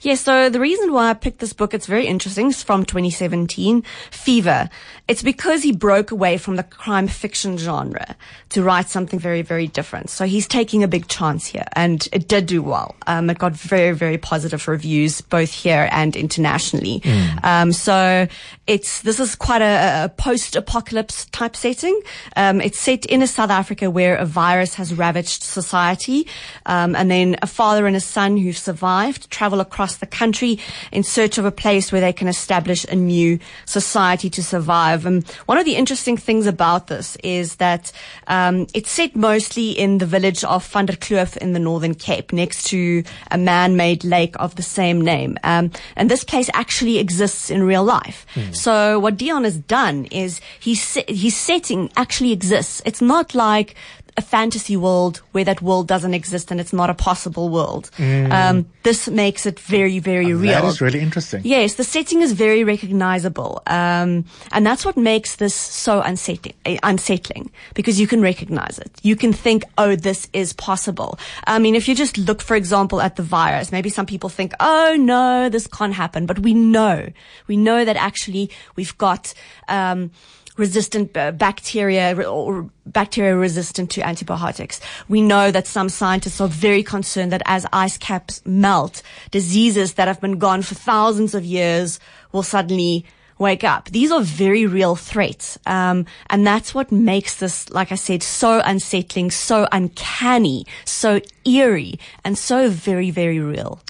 Yeah, 0.00 0.14
so 0.14 0.48
the 0.48 0.60
reason 0.60 0.92
why 0.92 1.10
I 1.10 1.14
picked 1.14 1.38
this 1.38 1.52
book, 1.52 1.74
it's 1.74 1.86
very 1.86 2.06
interesting. 2.06 2.48
It's 2.48 2.62
from 2.62 2.84
2017, 2.84 3.82
Fever. 4.10 4.68
It's 5.08 5.22
because 5.22 5.62
he 5.62 5.72
broke 5.72 6.10
away 6.10 6.38
from 6.38 6.56
the 6.56 6.62
crime 6.62 7.08
fiction 7.08 7.58
genre 7.58 8.16
to 8.50 8.62
write 8.62 8.88
something 8.88 9.18
very, 9.18 9.42
very 9.42 9.66
different. 9.66 10.10
So 10.10 10.26
he's 10.26 10.46
taking 10.46 10.84
a 10.84 10.88
big 10.88 11.08
chance 11.08 11.46
here 11.46 11.64
and 11.72 12.06
it 12.12 12.28
did 12.28 12.46
do 12.46 12.62
well. 12.62 12.94
Um, 13.06 13.28
it 13.28 13.38
got 13.38 13.52
very, 13.52 13.94
very 13.94 14.16
positive 14.16 14.68
reviews 14.68 15.20
both 15.20 15.50
here 15.50 15.88
and 15.90 16.14
internationally. 16.14 17.00
Mm. 17.00 17.44
Um, 17.44 17.72
so 17.72 18.28
it's, 18.66 19.02
this 19.02 19.18
is 19.18 19.34
quite 19.34 19.60
a, 19.60 20.04
a 20.04 20.08
post-apocalypse 20.08 21.26
type 21.26 21.56
setting. 21.56 22.00
Um, 22.36 22.60
it's 22.60 22.78
set 22.78 23.04
in 23.06 23.22
a 23.22 23.26
South 23.26 23.50
Africa 23.50 23.90
where 23.90 24.16
a 24.16 24.24
virus 24.24 24.74
has 24.74 24.94
ravaged 24.94 25.42
society. 25.42 26.28
Um, 26.66 26.94
and 26.94 27.10
then 27.10 27.36
a 27.42 27.46
father 27.46 27.86
and 27.86 27.96
a 27.96 28.00
son 28.00 28.36
who've 28.36 28.56
survived 28.56 29.30
travel 29.30 29.60
across 29.62 29.96
the 29.96 30.06
country 30.06 30.58
in 30.92 31.02
search 31.02 31.38
of 31.38 31.46
a 31.46 31.50
place 31.50 31.90
where 31.90 32.02
they 32.02 32.12
can 32.12 32.28
establish 32.28 32.84
a 32.84 32.94
new 32.94 33.38
society 33.64 34.28
to 34.28 34.42
survive. 34.42 35.06
And 35.06 35.26
one 35.46 35.56
of 35.56 35.64
the 35.64 35.76
interesting 35.76 36.18
things 36.18 36.46
about 36.46 36.88
this 36.88 37.16
is 37.24 37.56
that 37.56 37.90
um, 38.26 38.66
it's 38.74 38.90
set 38.90 39.16
mostly 39.16 39.70
in 39.70 39.98
the 39.98 40.06
village 40.06 40.44
of 40.44 40.66
Van 40.66 40.86
der 40.86 40.94
Kloof 40.94 41.36
in 41.38 41.54
the 41.54 41.58
Northern 41.58 41.94
Cape, 41.94 42.32
next 42.32 42.66
to 42.68 43.02
a 43.30 43.38
man-made 43.38 44.04
lake 44.04 44.34
of 44.38 44.56
the 44.56 44.62
same 44.62 45.00
name. 45.00 45.38
Um, 45.44 45.70
and 45.96 46.10
this 46.10 46.24
place 46.24 46.50
actually 46.52 46.98
exists 46.98 47.48
in 47.48 47.62
real 47.62 47.84
life. 47.84 48.26
Mm. 48.34 48.54
So 48.54 48.98
what 48.98 49.16
Deon 49.16 49.44
has 49.44 49.56
done 49.56 50.06
is 50.06 50.40
he's 50.60 50.98
his 51.08 51.36
setting 51.36 51.90
actually 51.96 52.32
exists. 52.32 52.82
It's 52.84 53.00
not 53.00 53.34
like 53.34 53.74
a 54.16 54.22
fantasy 54.22 54.76
world 54.76 55.22
where 55.32 55.44
that 55.44 55.62
world 55.62 55.88
doesn't 55.88 56.12
exist 56.12 56.50
and 56.50 56.60
it's 56.60 56.72
not 56.72 56.90
a 56.90 56.94
possible 56.94 57.48
world. 57.48 57.90
Mm. 57.96 58.30
Um, 58.30 58.66
this 58.82 59.08
makes 59.08 59.46
it 59.46 59.58
very, 59.58 59.98
very 59.98 60.34
real. 60.34 60.52
That 60.52 60.64
is 60.64 60.80
really 60.80 61.00
interesting. 61.00 61.40
Yes, 61.44 61.74
the 61.74 61.84
setting 61.84 62.20
is 62.20 62.32
very 62.32 62.62
recognizable. 62.62 63.62
Um, 63.66 64.24
and 64.52 64.66
that's 64.66 64.84
what 64.84 64.96
makes 64.96 65.36
this 65.36 65.54
so 65.54 66.02
unsettling, 66.02 66.54
unsettling 66.82 67.50
because 67.74 67.98
you 67.98 68.06
can 68.06 68.20
recognize 68.20 68.78
it. 68.78 68.90
You 69.02 69.16
can 69.16 69.32
think, 69.32 69.64
oh, 69.78 69.96
this 69.96 70.28
is 70.32 70.52
possible. 70.52 71.18
I 71.46 71.58
mean, 71.58 71.74
if 71.74 71.88
you 71.88 71.94
just 71.94 72.18
look, 72.18 72.42
for 72.42 72.56
example, 72.56 73.00
at 73.00 73.16
the 73.16 73.22
virus, 73.22 73.72
maybe 73.72 73.88
some 73.88 74.06
people 74.06 74.28
think, 74.28 74.52
oh 74.60 74.96
no, 74.98 75.48
this 75.48 75.66
can't 75.66 75.94
happen. 75.94 76.26
But 76.26 76.40
we 76.40 76.52
know, 76.52 77.08
we 77.46 77.56
know 77.56 77.84
that 77.84 77.96
actually 77.96 78.50
we've 78.76 78.96
got, 78.98 79.32
um, 79.68 80.10
resistant 80.56 81.16
uh, 81.16 81.32
bacteria 81.32 82.14
or 82.28 82.68
bacteria 82.86 83.36
resistant 83.36 83.90
to 83.90 84.06
antibiotics. 84.06 84.80
We 85.08 85.22
know 85.22 85.50
that 85.50 85.66
some 85.66 85.88
scientists 85.88 86.40
are 86.40 86.48
very 86.48 86.82
concerned 86.82 87.32
that 87.32 87.42
as 87.46 87.66
ice 87.72 87.96
caps 87.96 88.42
melt, 88.44 89.02
diseases 89.30 89.94
that 89.94 90.08
have 90.08 90.20
been 90.20 90.38
gone 90.38 90.62
for 90.62 90.74
thousands 90.74 91.34
of 91.34 91.44
years 91.44 91.98
will 92.32 92.42
suddenly 92.42 93.04
wake 93.38 93.64
up. 93.64 93.90
These 93.90 94.12
are 94.12 94.22
very 94.22 94.66
real 94.66 94.94
threats. 94.94 95.58
Um, 95.66 96.06
and 96.30 96.46
that's 96.46 96.74
what 96.74 96.92
makes 96.92 97.36
this, 97.36 97.68
like 97.70 97.90
I 97.90 97.96
said, 97.96 98.22
so 98.22 98.60
unsettling, 98.64 99.30
so 99.30 99.66
uncanny, 99.72 100.66
so 100.84 101.20
eerie, 101.44 101.98
and 102.24 102.38
so 102.38 102.68
very, 102.68 103.10
very 103.10 103.40
real. 103.40 103.80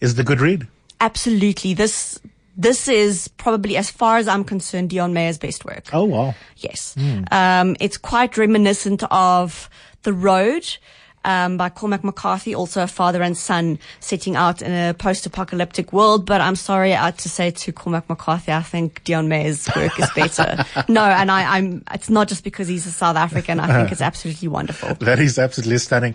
Is 0.00 0.16
the 0.16 0.24
good 0.24 0.40
read? 0.40 0.66
Absolutely. 1.00 1.74
This 1.74 2.18
this 2.56 2.88
is 2.88 3.28
probably, 3.28 3.76
as 3.76 3.90
far 3.90 4.16
as 4.16 4.26
I'm 4.26 4.44
concerned, 4.44 4.90
Deon 4.90 5.12
Meyer's 5.12 5.38
best 5.38 5.64
work. 5.64 5.90
Oh, 5.92 6.04
wow. 6.04 6.34
Yes. 6.56 6.94
Mm. 6.98 7.30
Um, 7.32 7.76
it's 7.80 7.98
quite 7.98 8.36
reminiscent 8.38 9.02
of 9.10 9.68
The 10.02 10.12
Road. 10.12 10.76
Um, 11.24 11.56
by 11.56 11.70
Cormac 11.70 12.04
McCarthy, 12.04 12.54
also 12.54 12.84
a 12.84 12.86
father 12.86 13.20
and 13.20 13.36
son 13.36 13.80
setting 13.98 14.36
out 14.36 14.62
in 14.62 14.70
a 14.70 14.94
post-apocalyptic 14.94 15.92
world. 15.92 16.24
But 16.24 16.40
I'm 16.40 16.54
sorry 16.54 16.94
I 16.94 17.06
had 17.06 17.18
to 17.18 17.28
say 17.28 17.50
to 17.50 17.72
Cormac 17.72 18.08
McCarthy, 18.08 18.52
I 18.52 18.62
think 18.62 19.02
Deon 19.02 19.26
Meyer's 19.26 19.68
work 19.74 19.98
is 19.98 20.08
better. 20.14 20.64
no, 20.88 21.02
and 21.02 21.28
I, 21.28 21.58
am 21.58 21.82
it's 21.92 22.08
not 22.08 22.28
just 22.28 22.44
because 22.44 22.68
he's 22.68 22.86
a 22.86 22.92
South 22.92 23.16
African. 23.16 23.58
I 23.58 23.66
think 23.66 23.90
it's 23.90 24.00
absolutely 24.00 24.46
wonderful. 24.46 24.94
That 25.00 25.18
is 25.18 25.36
absolutely 25.36 25.78
stunning. 25.78 26.14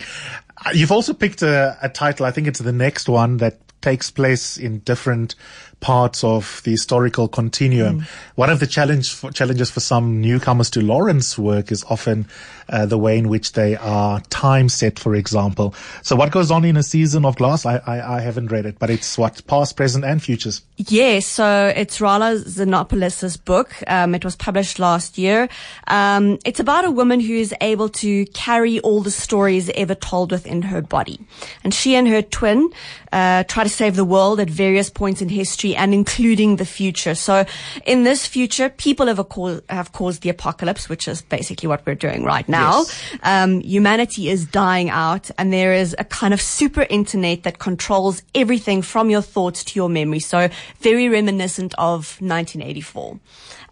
You've 0.74 0.94
also 0.94 1.14
picked 1.14 1.42
a, 1.42 1.78
a 1.82 1.90
title. 1.90 2.26
I 2.26 2.32
think 2.32 2.48
it's 2.48 2.60
the 2.60 2.72
next 2.72 3.10
one 3.10 3.36
that 3.38 3.60
takes 3.82 4.12
place 4.12 4.58
in 4.58 4.80
different 4.80 5.36
parts 5.82 6.24
of 6.24 6.62
the 6.64 6.72
historical 6.72 7.28
continuum. 7.28 8.02
Mm. 8.02 8.08
One 8.36 8.50
of 8.50 8.60
the 8.60 8.68
challenge 8.68 9.14
for, 9.14 9.32
challenges 9.32 9.70
for 9.72 9.80
some 9.80 10.22
newcomers 10.22 10.70
to 10.72 10.82
Lawrence 10.82 11.38
work 11.38 11.72
is 11.72 11.84
often 11.90 12.28
uh, 12.70 12.86
the 12.86 12.98
way 12.98 13.18
in 13.18 13.28
which 13.28 13.54
they 13.54 13.76
are 13.76 14.22
time 14.30 14.70
set, 14.70 15.00
for 15.00 15.16
example. 15.16 15.74
So 16.04 16.16
what 16.16 16.32
goes 16.32 16.52
on 16.52 16.64
in 16.64 16.78
a 16.78 16.84
season 16.84 17.26
of 17.26 17.36
glass? 17.36 17.66
I, 17.66 17.82
I, 17.86 18.18
I 18.18 18.20
haven't 18.22 18.52
read 18.52 18.66
it, 18.66 18.80
but 18.80 18.90
it's 18.90 19.18
what 19.18 19.46
past, 19.48 19.76
present, 19.76 20.06
and 20.06 20.22
futures. 20.22 20.62
Yes, 20.78 21.26
so 21.26 21.74
it's 21.76 22.00
Rahla 22.00 22.44
Xenopoulos' 22.44 23.44
book. 23.44 23.74
Um, 23.88 24.16
it 24.16 24.24
was 24.24 24.36
published 24.36 24.80
last 24.80 25.18
year. 25.18 25.50
Um, 25.88 26.38
it's 26.46 26.60
about 26.60 26.86
a 26.86 26.92
woman 26.92 27.20
who 27.20 27.34
is 27.34 27.54
able 27.60 27.90
to 27.90 28.26
carry 28.28 28.80
all 28.80 29.02
the 29.02 29.12
stories 29.12 29.70
ever 29.72 29.96
told 29.96 30.32
within 30.32 30.62
her 30.62 30.82
body, 30.82 31.20
and 31.64 31.74
she 31.74 31.96
and 31.96 32.08
her 32.08 32.22
twin 32.22 32.72
uh, 33.12 33.44
try 33.46 33.64
to 33.64 33.70
save 33.72 33.96
the 33.96 34.06
world 34.06 34.40
at 34.40 34.50
various 34.50 34.90
points 34.90 35.22
in 35.22 35.30
history 35.30 35.76
and 35.76 35.94
including 35.94 36.58
the 36.58 36.66
future. 36.66 37.16
So 37.16 37.46
in 37.86 38.04
this 38.04 38.28
future, 38.28 38.70
people 38.70 39.08
have, 39.08 39.28
co- 39.30 39.62
have 39.70 39.92
caused 39.94 40.22
the 40.22 40.30
apocalypse, 40.30 40.90
which 40.90 41.08
is 41.08 41.22
basically 41.22 41.68
what 41.68 41.86
we're 41.86 41.96
doing 41.96 42.24
right 42.24 42.48
now. 42.48 42.80
Yes. 42.80 43.18
Um, 43.24 43.62
humanity 43.62 44.30
is 44.30 44.46
dying 44.46 44.90
out 44.90 45.32
and 45.38 45.52
there 45.52 45.74
is 45.74 45.96
a 45.98 46.04
kind 46.04 46.34
of 46.34 46.42
super 46.42 46.86
internet 46.90 47.44
that 47.44 47.60
controls 47.60 48.22
everything 48.36 48.82
from 48.82 49.10
your 49.10 49.22
thoughts 49.22 49.64
to 49.64 49.80
your 49.80 49.90
memory. 49.90 50.20
So 50.20 50.50
very 50.80 51.10
reminiscent 51.10 51.74
of 51.78 52.20
1984. 52.22 53.20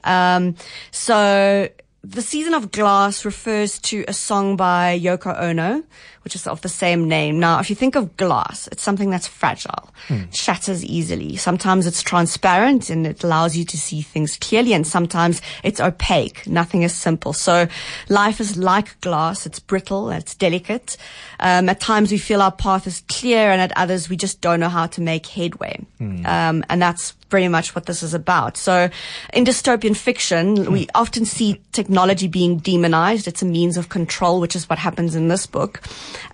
Um, 0.06 0.56
so 0.92 1.70
the 2.02 2.22
season 2.22 2.54
of 2.54 2.72
glass 2.72 3.26
refers 3.26 3.78
to 3.80 4.06
a 4.08 4.14
song 4.14 4.56
by 4.56 4.98
Yoko 4.98 5.38
Ono, 5.38 5.84
which 6.22 6.34
is 6.34 6.48
of 6.48 6.62
the 6.62 6.70
same 6.70 7.10
name. 7.10 7.40
Now, 7.40 7.60
if 7.60 7.70
you 7.70 7.76
think 7.76 7.96
of 7.96 8.16
glass, 8.16 8.68
it's 8.72 8.82
something 8.82 9.10
that's 9.10 9.28
fragile, 9.28 9.90
mm. 10.08 10.34
shatters 10.34 10.86
easily. 10.86 11.36
Sometimes 11.36 11.86
it's 11.86 12.02
transparent 12.02 12.90
and 12.90 13.06
it 13.06 13.24
allows 13.24 13.58
you 13.58 13.66
to 13.66 13.78
see 13.78 14.02
things 14.02 14.38
clearly, 14.38 14.72
and 14.74 14.88
sometimes 14.88 15.42
it's 15.62 15.82
opaque. 15.82 16.48
Nothing 16.48 16.84
is 16.84 16.96
simple. 16.96 17.34
So 17.34 17.68
life 18.08 18.40
is 18.40 18.56
like 18.56 19.00
glass. 19.02 19.46
It's 19.46 19.60
brittle, 19.60 20.10
it's 20.10 20.36
delicate. 20.36 20.96
Um, 21.42 21.68
at 21.68 21.82
times 21.82 22.12
we 22.12 22.18
feel 22.18 22.42
our 22.42 22.52
path 22.52 22.88
is 22.88 23.04
clear, 23.10 23.52
and 23.52 23.60
at 23.60 23.74
others 23.76 24.10
we 24.10 24.16
just 24.16 24.40
don't 24.40 24.62
know 24.62 24.70
how 24.70 24.88
to 24.88 25.02
make 25.02 25.28
headway. 25.28 25.86
Mm. 26.00 26.26
Um, 26.26 26.64
and 26.70 26.82
that's 26.82 27.14
very 27.30 27.48
much 27.48 27.76
what 27.76 27.86
this 27.86 28.04
is 28.04 28.14
about. 28.14 28.58
So 28.58 28.90
in 29.34 29.46
dystopian 29.46 29.96
fiction, 29.96 30.72
we 30.72 30.88
often 30.96 31.26
see 31.26 31.62
technology 31.72 32.28
being 32.28 32.58
demonized. 32.58 33.28
It's 33.28 33.42
a 33.42 33.46
means 33.46 33.78
of 33.78 33.90
control, 33.90 34.40
which 34.40 34.56
is 34.56 34.70
what 34.70 34.80
happens 34.80 35.16
in 35.16 35.28
this 35.28 35.46
book. 35.46 35.82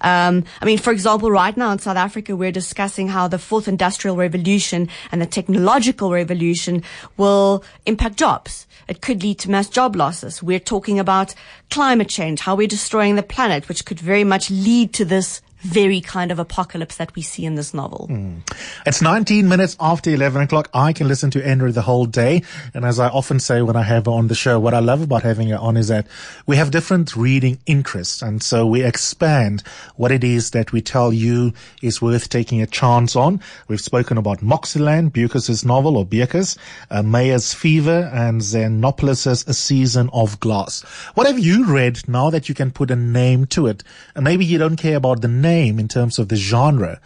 Um, 0.01 0.43
I 0.61 0.65
mean, 0.65 0.77
for 0.77 0.91
example, 0.91 1.31
right 1.31 1.55
now 1.55 1.71
in 1.71 1.79
South 1.79 1.97
Africa, 1.97 2.35
we're 2.35 2.51
discussing 2.51 3.07
how 3.07 3.27
the 3.27 3.39
fourth 3.39 3.67
industrial 3.67 4.15
revolution 4.15 4.89
and 5.11 5.21
the 5.21 5.25
technological 5.25 6.11
revolution 6.11 6.83
will 7.17 7.63
impact 7.85 8.17
jobs. 8.17 8.67
It 8.87 9.01
could 9.01 9.23
lead 9.23 9.39
to 9.39 9.51
mass 9.51 9.67
job 9.67 9.95
losses. 9.95 10.43
We're 10.43 10.59
talking 10.59 10.99
about 10.99 11.33
climate 11.71 12.09
change, 12.09 12.41
how 12.41 12.55
we're 12.55 12.67
destroying 12.67 13.15
the 13.15 13.23
planet, 13.23 13.67
which 13.67 13.85
could 13.85 13.99
very 13.99 14.23
much 14.23 14.51
lead 14.51 14.93
to 14.93 15.05
this 15.05 15.41
very 15.65 15.99
kind 15.99 16.31
of 16.31 16.37
apocalypse 16.37 16.97
that 16.97 17.13
we 17.15 17.21
see 17.23 17.43
in 17.43 17.55
this 17.55 17.73
novel. 17.73 18.07
Mm. 18.09 18.41
It's 18.85 19.01
19 19.01 19.49
minutes 19.49 19.75
after 19.79 20.11
11 20.11 20.43
o'clock. 20.43 20.69
I 20.73 20.93
can 20.93 21.07
listen 21.07 21.31
to 21.31 21.45
Andrea 21.45 21.71
the 21.71 21.81
whole 21.81 22.05
day. 22.05 22.43
And 22.73 22.85
as 22.85 22.99
I 22.99 23.09
often 23.09 23.39
say 23.39 23.63
when 23.63 23.75
I 23.75 23.81
have 23.81 24.05
her 24.05 24.11
on 24.11 24.27
the 24.27 24.35
show, 24.35 24.59
what 24.59 24.75
I 24.75 24.79
love 24.79 25.01
about 25.01 25.23
having 25.23 25.49
her 25.49 25.57
on 25.57 25.75
is 25.75 25.87
that 25.87 26.05
we 26.45 26.57
have 26.57 26.69
different 26.69 27.15
reading 27.15 27.57
interests. 27.65 28.21
And 28.21 28.43
so 28.43 28.67
we 28.67 28.83
expand 28.83 29.63
what 29.95 30.11
it 30.11 30.23
is 30.23 30.51
that 30.51 30.71
we 30.71 30.81
tell 30.81 31.11
you 31.11 31.53
is 31.81 31.99
worth 32.01 32.29
taking 32.29 32.61
a 32.61 32.67
chance 32.67 33.15
on. 33.15 33.41
We've 33.67 33.81
spoken 33.81 34.19
about 34.19 34.41
Moxyland, 34.41 35.11
Beukes' 35.13 35.65
novel 35.65 35.97
or 35.97 36.05
Beukes, 36.05 36.57
uh, 36.91 37.01
Meyer's 37.01 37.55
Fever 37.55 38.11
and 38.13 38.39
Xenopoulos' 38.41 39.47
A 39.47 39.53
Season 39.53 40.11
of 40.13 40.39
Glass. 40.39 40.83
What 41.15 41.25
have 41.25 41.39
you 41.39 41.65
read 41.65 42.07
now 42.07 42.29
that 42.29 42.47
you 42.47 42.53
can 42.53 42.69
put 42.69 42.91
a 42.91 42.95
name 42.95 43.47
to 43.47 43.65
it? 43.65 43.83
And 44.13 44.23
maybe 44.23 44.45
you 44.45 44.59
don't 44.59 44.75
care 44.75 44.97
about 44.97 45.21
the 45.21 45.27
name 45.27 45.54
name 45.55 45.79
in 45.79 45.87
terms 45.87 46.19
of 46.19 46.27
the 46.27 46.35
genre. 46.35 46.99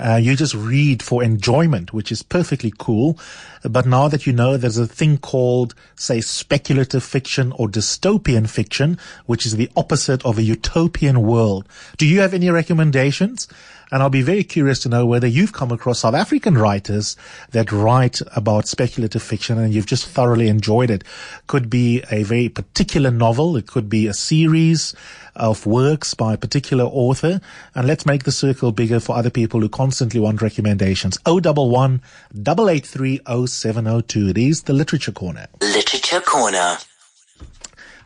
Uh, 0.00 0.16
you 0.16 0.34
just 0.34 0.54
read 0.54 1.02
for 1.02 1.22
enjoyment, 1.22 1.92
which 1.92 2.10
is 2.10 2.22
perfectly 2.22 2.72
cool. 2.78 3.18
But 3.62 3.84
now 3.84 4.08
that 4.08 4.26
you 4.26 4.32
know 4.32 4.56
there's 4.56 4.78
a 4.78 4.86
thing 4.86 5.18
called, 5.18 5.74
say, 5.94 6.22
speculative 6.22 7.04
fiction 7.04 7.52
or 7.52 7.68
dystopian 7.68 8.48
fiction, 8.48 8.98
which 9.26 9.44
is 9.44 9.56
the 9.56 9.70
opposite 9.76 10.24
of 10.24 10.38
a 10.38 10.42
utopian 10.42 11.20
world. 11.20 11.68
Do 11.98 12.06
you 12.06 12.20
have 12.20 12.32
any 12.32 12.48
recommendations? 12.48 13.46
And 13.90 14.02
I'll 14.02 14.10
be 14.10 14.22
very 14.22 14.44
curious 14.44 14.80
to 14.80 14.88
know 14.88 15.04
whether 15.06 15.26
you've 15.26 15.52
come 15.52 15.72
across 15.72 16.00
South 16.00 16.14
African 16.14 16.56
writers 16.56 17.16
that 17.50 17.72
write 17.72 18.20
about 18.36 18.68
speculative 18.68 19.22
fiction 19.22 19.58
and 19.58 19.74
you've 19.74 19.86
just 19.86 20.06
thoroughly 20.06 20.48
enjoyed 20.48 20.90
it. 20.90 21.04
Could 21.46 21.68
be 21.68 22.02
a 22.10 22.22
very 22.22 22.48
particular 22.48 23.10
novel. 23.10 23.56
It 23.56 23.66
could 23.66 23.88
be 23.88 24.06
a 24.06 24.14
series 24.14 24.94
of 25.34 25.66
works 25.66 26.14
by 26.14 26.34
a 26.34 26.38
particular 26.38 26.84
author. 26.84 27.40
And 27.74 27.86
let's 27.86 28.06
make 28.06 28.24
the 28.24 28.32
circle 28.32 28.72
bigger 28.72 29.00
for 29.00 29.16
other 29.16 29.30
people 29.30 29.60
who 29.60 29.68
constantly 29.68 30.20
want 30.20 30.42
recommendations. 30.42 31.18
011 31.26 32.02
883 32.36 33.20
0702. 33.46 34.28
It 34.28 34.38
is 34.38 34.62
the 34.62 34.72
Literature 34.72 35.12
Corner. 35.12 35.46
Literature 35.60 36.20
Corner. 36.20 36.78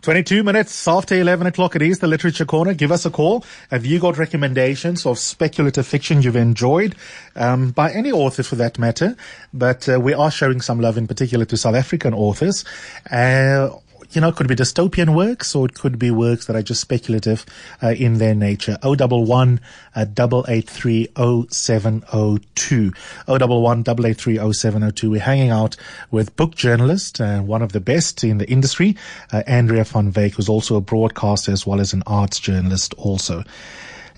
22 0.04 0.42
minutes 0.42 0.86
after 0.86 1.14
11 1.14 1.46
o'clock. 1.46 1.74
It 1.74 1.80
is 1.80 2.00
the 2.00 2.06
Literature 2.06 2.44
Corner. 2.44 2.74
Give 2.74 2.92
us 2.92 3.06
a 3.06 3.10
call. 3.10 3.42
Have 3.70 3.86
you 3.86 3.98
got 3.98 4.18
recommendations 4.18 5.06
of 5.06 5.18
speculative 5.18 5.86
fiction 5.86 6.20
you've 6.20 6.36
enjoyed 6.36 6.94
um, 7.36 7.70
by 7.70 7.90
any 7.90 8.12
author 8.12 8.42
for 8.42 8.54
that 8.56 8.78
matter? 8.78 9.16
But 9.54 9.88
uh, 9.88 9.98
we 9.98 10.12
are 10.12 10.30
showing 10.30 10.60
some 10.60 10.78
love 10.78 10.98
in 10.98 11.06
particular 11.06 11.46
to 11.46 11.56
South 11.56 11.74
African 11.74 12.12
authors. 12.12 12.66
Uh, 13.10 13.70
you 14.14 14.20
know, 14.20 14.28
it 14.28 14.36
could 14.36 14.48
be 14.48 14.54
dystopian 14.54 15.14
works 15.14 15.54
or 15.54 15.66
it 15.66 15.74
could 15.74 15.98
be 15.98 16.10
works 16.10 16.46
that 16.46 16.56
are 16.56 16.62
just 16.62 16.80
speculative 16.80 17.44
uh, 17.82 17.88
in 17.88 18.18
their 18.18 18.34
nature. 18.34 18.78
011 18.82 19.60
uh, 19.94 20.06
883 20.06 21.08
0702. 21.50 22.92
011 23.28 23.80
883 23.80 24.52
0702. 24.52 25.10
We're 25.10 25.20
hanging 25.20 25.50
out 25.50 25.76
with 26.10 26.36
book 26.36 26.54
journalist, 26.54 27.20
uh, 27.20 27.40
one 27.40 27.62
of 27.62 27.72
the 27.72 27.80
best 27.80 28.24
in 28.24 28.38
the 28.38 28.48
industry, 28.48 28.96
uh, 29.32 29.42
Andrea 29.46 29.84
van 29.84 30.12
Wyk, 30.12 30.34
who's 30.34 30.48
also 30.48 30.76
a 30.76 30.80
broadcaster 30.80 31.52
as 31.52 31.66
well 31.66 31.80
as 31.80 31.92
an 31.92 32.02
arts 32.06 32.38
journalist 32.40 32.94
also. 32.94 33.44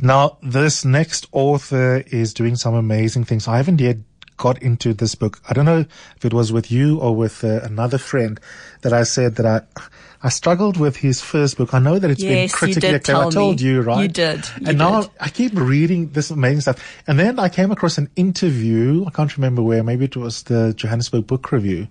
Now, 0.00 0.37
this 0.43 0.85
next 0.85 1.26
author 1.33 2.05
is 2.09 2.35
doing 2.35 2.57
some 2.57 2.75
amazing 2.75 3.25
things. 3.25 3.49
I 3.49 3.57
haven't 3.57 3.81
yet 3.81 3.97
got 4.37 4.62
into 4.62 4.95
this 4.95 5.14
book. 5.14 5.40
I 5.49 5.52
don't 5.55 5.64
know 5.64 5.85
if 6.16 6.25
it 6.25 6.35
was 6.35 6.52
with 6.52 6.71
you 6.71 7.00
or 7.00 7.14
with 7.14 7.45
uh, 7.45 7.61
another 7.62 7.99
friend 7.99 8.40
that 8.83 8.93
I 8.93 9.02
said 9.05 9.37
that 9.37 9.47
I 9.47 9.83
I 10.23 10.28
struggled 10.28 10.76
with 10.76 10.97
his 10.97 11.21
first 11.21 11.57
book. 11.57 11.75
I 11.75 11.78
know 11.78 11.99
that 11.99 12.11
it's 12.11 12.23
yes, 12.23 12.31
been 12.31 12.49
critically 12.49 12.95
acclaimed. 12.95 13.26
I 13.28 13.31
told 13.31 13.61
me. 13.61 13.66
you, 13.66 13.83
right? 13.83 14.02
You 14.02 14.09
did. 14.09 14.45
You 14.61 14.69
and 14.69 14.78
now. 14.78 15.11
I 15.21 15.28
keep 15.28 15.52
reading 15.55 16.11
this 16.11 16.31
amazing 16.31 16.62
stuff. 16.62 17.02
And 17.07 17.19
then 17.19 17.38
I 17.38 17.49
came 17.49 17.71
across 17.71 17.99
an 17.99 18.11
interview. 18.16 19.05
I 19.07 19.11
can't 19.11 19.35
remember 19.37 19.62
where. 19.62 19.83
Maybe 19.85 20.07
it 20.07 20.16
was 20.16 20.43
the 20.45 20.73
Johannesburg 20.75 21.26
Book 21.26 21.52
Review. 21.52 21.87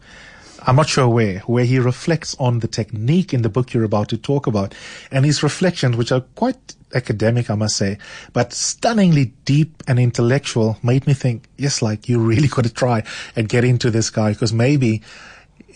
I'm 0.68 0.76
not 0.76 0.90
sure 0.90 1.08
where, 1.08 1.40
where 1.42 1.64
he 1.64 1.78
reflects 1.78 2.36
on 2.40 2.60
the 2.60 2.68
technique 2.68 3.34
in 3.34 3.44
the 3.44 3.50
book 3.50 3.74
you're 3.74 3.84
about 3.84 4.10
to 4.10 4.18
talk 4.18 4.48
about. 4.48 4.74
And 5.12 5.24
his 5.24 5.44
reflections, 5.44 5.96
which 5.96 6.12
are 6.12 6.22
quite 6.22 6.76
academic, 6.96 7.52
I 7.52 7.56
must 7.56 7.78
say, 7.78 8.00
but 8.34 8.52
stunningly 8.52 9.34
deep 9.46 9.84
and 9.88 10.00
intellectual, 10.00 10.78
made 10.82 11.06
me 11.06 11.14
think, 11.14 11.48
yes, 11.58 11.82
like 11.82 12.10
you 12.10 12.20
really 12.20 12.48
got 12.56 12.66
to 12.66 12.74
try 12.74 13.04
and 13.36 13.48
get 13.48 13.64
into 13.64 13.92
this 13.92 14.10
guy 14.10 14.34
because 14.34 14.54
maybe 14.54 15.04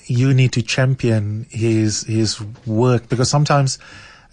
you 0.06 0.34
need 0.34 0.54
to 0.54 0.64
champion 0.64 1.46
his, 1.52 2.04
his 2.04 2.42
work 2.66 3.10
because 3.10 3.30
sometimes, 3.30 3.78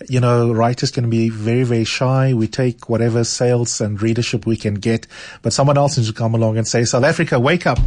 you 0.08 0.20
know, 0.20 0.52
writers 0.52 0.90
can 0.90 1.08
be 1.08 1.30
very, 1.30 1.62
very 1.62 1.84
shy. 1.84 2.34
We 2.34 2.48
take 2.48 2.88
whatever 2.88 3.24
sales 3.24 3.80
and 3.80 4.00
readership 4.00 4.46
we 4.46 4.56
can 4.56 4.74
get, 4.74 5.06
but 5.42 5.52
someone 5.52 5.78
else 5.78 5.96
needs 5.96 6.08
to 6.08 6.14
come 6.14 6.34
along 6.34 6.58
and 6.58 6.68
say, 6.68 6.84
South 6.84 7.04
Africa, 7.04 7.40
wake 7.40 7.66
up. 7.66 7.78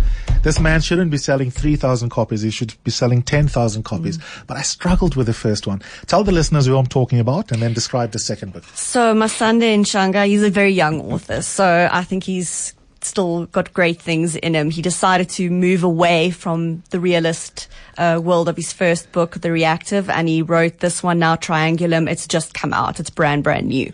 This 0.42 0.60
man 0.60 0.82
shouldn't 0.82 1.12
be 1.12 1.18
selling 1.18 1.52
3,000 1.52 2.10
copies. 2.10 2.42
He 2.42 2.50
should 2.50 2.74
be 2.84 2.92
selling 2.92 3.22
10,000 3.22 3.84
copies. 3.84 4.18
Mm. 4.18 4.48
But 4.48 4.58
I 4.58 4.64
struggled 4.64 5.16
with 5.16 5.28
the 5.28 5.34
first 5.34 5.68
one. 5.68 5.82
Tell 6.08 6.24
the 6.24 6.32
listeners 6.32 6.66
who 6.66 6.78
I'm 6.78 6.88
talking 6.88 7.20
about 7.20 7.52
and 7.52 7.62
then 7.62 7.74
describe 7.74 8.12
the 8.12 8.20
second 8.20 8.54
book. 8.54 8.64
So 8.74 9.14
Masande 9.14 9.78
Ntshanga, 9.78 10.26
he's 10.26 10.44
a 10.44 10.50
very 10.50 10.72
young 10.72 11.02
author, 11.02 11.42
so 11.42 11.90
I 11.92 12.04
think 12.04 12.24
he's 12.24 12.74
still 13.04 13.46
got 13.48 13.74
great 13.74 14.02
things 14.02 14.36
in 14.36 14.54
him. 14.56 14.70
He 14.70 14.82
decided 14.82 15.30
to 15.30 15.50
move 15.50 15.84
away 15.84 16.32
from 16.32 16.84
the 16.90 17.00
realist 17.00 17.68
uh, 17.98 18.20
world 18.24 18.48
of 18.50 18.56
his 18.56 18.72
first 18.72 19.12
book, 19.12 19.42
The 19.42 19.52
Reactive, 19.52 20.10
and 20.10 20.28
he 20.28 20.42
wrote 20.42 20.80
this 20.80 21.04
one 21.04 21.20
now, 21.20 21.36
Triangulum. 21.36 22.10
It's 22.10 22.28
just 22.28 22.54
come 22.54 22.74
out. 22.74 23.00
It's 23.00 23.10
brand, 23.10 23.44
brand 23.44 23.68
new. 23.68 23.92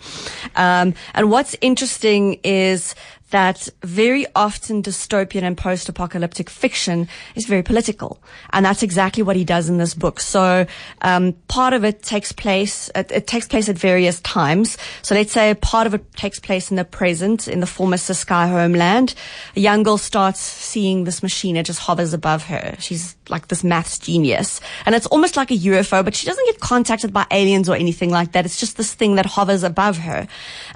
Um, 0.56 0.94
and 1.14 1.32
what's 1.32 1.56
interesting 1.62 2.40
is 2.44 2.96
that 3.36 3.68
very 3.84 4.26
often 4.34 4.82
dystopian 4.82 5.44
and 5.44 5.58
post-apocalyptic 5.58 6.50
fiction 6.50 7.06
is 7.36 7.46
very 7.46 7.62
political, 7.62 8.18
and 8.54 8.66
that's 8.66 8.82
exactly 8.82 9.24
what 9.24 9.36
he 9.36 9.44
does 9.44 9.68
in 9.68 9.78
this 9.78 9.94
book. 9.94 10.22
So 10.22 10.66
um, 11.02 11.34
part 11.50 11.74
of 11.74 11.84
it 11.84 12.02
takes 12.02 12.32
place 12.32 12.90
it, 12.96 13.12
it, 13.12 13.28
takes 13.28 13.46
place 13.46 13.68
at 13.68 13.78
various 13.78 14.22
times. 14.22 14.78
So 15.02 15.16
let's 15.16 15.34
say 15.34 15.54
part 15.56 15.86
of 15.86 15.94
it 15.94 16.14
takes 16.14 16.40
place 16.40 16.72
in 16.72 16.78
the 16.78 16.86
present, 16.86 17.50
in 17.50 17.60
the 17.60 17.68
former 17.68 17.98
Ciskei 17.98 18.48
homeland. 18.48 19.16
A 19.58 19.60
young 19.60 19.84
girl 19.84 19.98
starts 19.98 20.40
seeing 20.40 21.04
this 21.04 21.22
machine; 21.22 21.58
it 21.58 21.66
just 21.66 21.82
hovers 21.82 22.14
above 22.14 22.44
her. 22.46 22.76
She's 22.80 23.18
like 23.30 23.48
this 23.48 23.64
maths 23.64 24.00
genius, 24.00 24.62
and 24.86 24.96
it's 24.96 25.06
almost 25.08 25.36
like 25.38 25.52
a 25.52 25.56
UFO, 25.56 26.04
but 26.04 26.16
she 26.16 26.26
doesn't 26.26 26.46
get 26.46 26.60
contacted 26.60 27.14
by 27.14 27.26
aliens 27.32 27.70
or 27.70 27.76
anything 27.76 28.10
like 28.10 28.34
that. 28.34 28.46
It's 28.46 28.60
just 28.60 28.78
this 28.78 28.94
thing 28.94 29.16
that 29.16 29.26
hovers 29.26 29.64
above 29.64 29.98
her, 29.98 30.28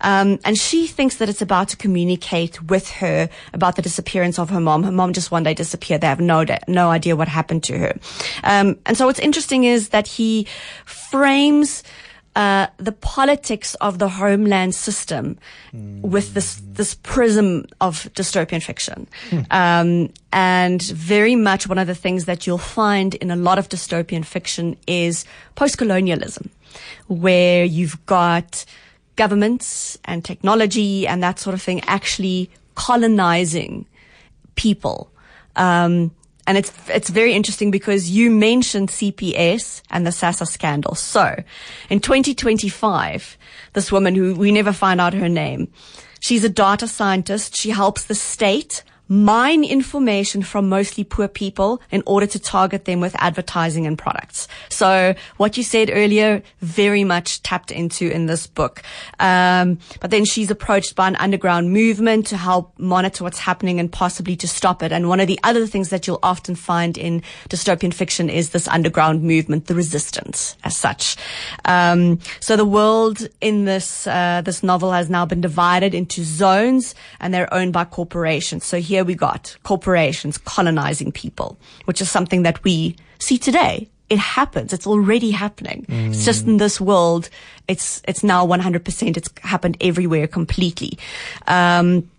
um, 0.01 0.39
and 0.43 0.57
she 0.57 0.87
thinks 0.87 1.17
that 1.17 1.29
it's 1.29 1.41
about 1.41 1.69
to 1.69 1.77
communicate 1.77 2.61
with 2.63 2.89
her 2.91 3.29
about 3.53 3.75
the 3.75 3.81
disappearance 3.81 4.39
of 4.39 4.49
her 4.49 4.59
mom. 4.59 4.83
Her 4.83 4.91
mom 4.91 5.13
just 5.13 5.31
one 5.31 5.43
day 5.43 5.53
disappeared. 5.53 6.01
They 6.01 6.07
have 6.07 6.19
no 6.19 6.45
no 6.67 6.89
idea 6.89 7.15
what 7.15 7.27
happened 7.27 7.63
to 7.63 7.77
her. 7.77 7.93
Um, 8.43 8.77
and 8.85 8.97
so 8.97 9.05
what's 9.05 9.19
interesting 9.19 9.63
is 9.63 9.89
that 9.89 10.07
he 10.07 10.47
frames 10.85 11.83
uh, 12.39 12.67
the 12.77 12.93
politics 12.93 13.75
of 13.81 13.99
the 13.99 14.07
homeland 14.07 14.73
system 14.73 15.37
mm. 15.73 15.99
with 15.99 16.33
this 16.35 16.61
this 16.71 16.95
prism 16.95 17.65
of 17.81 18.07
dystopian 18.13 18.63
fiction, 18.63 19.07
mm. 19.29 19.45
um, 19.51 20.09
and 20.31 20.81
very 20.83 21.35
much 21.35 21.67
one 21.67 21.77
of 21.77 21.85
the 21.85 21.95
things 21.95 22.23
that 22.23 22.47
you'll 22.47 22.57
find 22.57 23.15
in 23.15 23.29
a 23.29 23.35
lot 23.35 23.59
of 23.59 23.67
dystopian 23.67 24.23
fiction 24.23 24.77
is 24.87 25.25
post-colonialism, 25.55 26.49
where 27.07 27.65
you've 27.65 27.99
got 28.05 28.63
governments 29.17 29.97
and 30.05 30.23
technology 30.23 31.05
and 31.05 31.21
that 31.21 31.39
sort 31.39 31.53
of 31.53 31.61
thing 31.61 31.81
actually 31.87 32.49
colonizing 32.75 33.85
people. 34.55 35.11
Um, 35.57 36.11
and 36.49 36.57
it's 36.57 36.73
it's 36.87 37.11
very 37.11 37.33
interesting 37.33 37.69
because 37.69 38.09
you 38.09 38.31
mentioned 38.31 38.89
CPS 38.89 39.83
and 39.91 40.03
the 40.03 40.09
SASSA 40.09 40.47
scandal. 40.47 40.95
So, 40.95 41.43
in 41.91 41.99
2025, 41.99 43.37
this 43.73 43.91
woman 43.91 44.15
who 44.15 44.33
we 44.33 44.51
never 44.51 44.73
find 44.73 44.99
out 44.99 45.13
her 45.13 45.29
name, 45.29 45.71
she's 46.19 46.43
a 46.43 46.49
data 46.49 46.87
scientist. 46.87 47.55
She 47.55 47.69
helps 47.69 48.05
the 48.05 48.15
state 48.15 48.81
mine 49.09 49.63
information 49.63 50.43
from 50.43 50.69
mostly 50.69 51.03
poor 51.03 51.27
people 51.27 51.81
in 51.91 52.03
order 52.05 52.27
to 52.27 52.39
target 52.39 52.85
them 52.85 52.99
with 52.99 53.15
advertising 53.17 53.87
and 53.87 53.97
products. 53.97 54.47
So 54.69 55.15
what 55.37 55.57
you 55.57 55.63
said 55.63 55.89
earlier, 55.91 56.43
very 56.61 57.03
much 57.03 57.41
tapped 57.41 57.71
into 57.71 58.09
in 58.09 58.27
this 58.27 58.45
book. 58.45 58.83
Um, 59.19 59.79
but 59.99 60.11
then 60.11 60.25
she's 60.25 60.51
approached 60.51 60.95
by 60.95 61.07
an 61.07 61.15
underground 61.15 61.73
movement 61.73 62.27
to 62.27 62.37
help 62.37 62.77
monitor 62.77 63.23
what's 63.23 63.39
happening 63.39 63.79
and 63.79 63.91
possibly 63.91 64.35
to 64.37 64.47
stop 64.47 64.83
it. 64.83 64.91
And 64.91 65.09
one 65.09 65.19
of 65.19 65.27
the 65.27 65.39
other 65.43 65.65
things 65.65 65.89
that 65.89 66.05
you'll 66.05 66.19
often 66.21 66.53
find 66.53 66.97
in 66.97 67.23
dystopian 67.49 67.93
fiction 67.93 68.29
is 68.29 68.51
this 68.51 68.67
underground 68.67 69.23
movement, 69.23 69.65
the 69.65 69.75
resistance 69.75 70.55
as 70.63 70.77
such. 70.77 71.17
Um, 71.65 72.19
so 72.39 72.55
the 72.55 72.65
world 72.65 73.27
in 73.41 73.65
this, 73.65 74.05
uh, 74.05 74.43
this 74.45 74.61
novel 74.61 74.91
has 74.91 75.09
now 75.09 75.25
been 75.25 75.41
divided 75.41 75.95
into 75.95 76.23
zones 76.23 76.93
and 77.19 77.33
they're 77.33 77.51
owned 77.51 77.73
by 77.73 77.85
corporations. 77.85 78.65
So 78.65 78.77
here 78.79 78.98
we 79.03 79.15
got 79.15 79.55
corporations 79.63 80.37
colonizing 80.37 81.11
people, 81.11 81.57
which 81.85 82.01
is 82.01 82.09
something 82.09 82.43
that 82.43 82.63
we 82.63 82.95
see 83.19 83.37
today. 83.37 83.89
It 84.09 84.19
happens. 84.19 84.73
It's 84.73 84.87
already 84.87 85.31
happening. 85.31 85.85
Mm. 85.87 86.09
It's 86.09 86.25
just 86.25 86.47
in 86.47 86.57
this 86.57 86.81
world. 86.81 87.29
It's, 87.67 88.01
it's 88.07 88.23
now 88.23 88.45
100%. 88.47 89.17
It's 89.17 89.29
happened 89.41 89.77
everywhere 89.81 90.27
completely. 90.27 90.97
Um, 91.45 92.09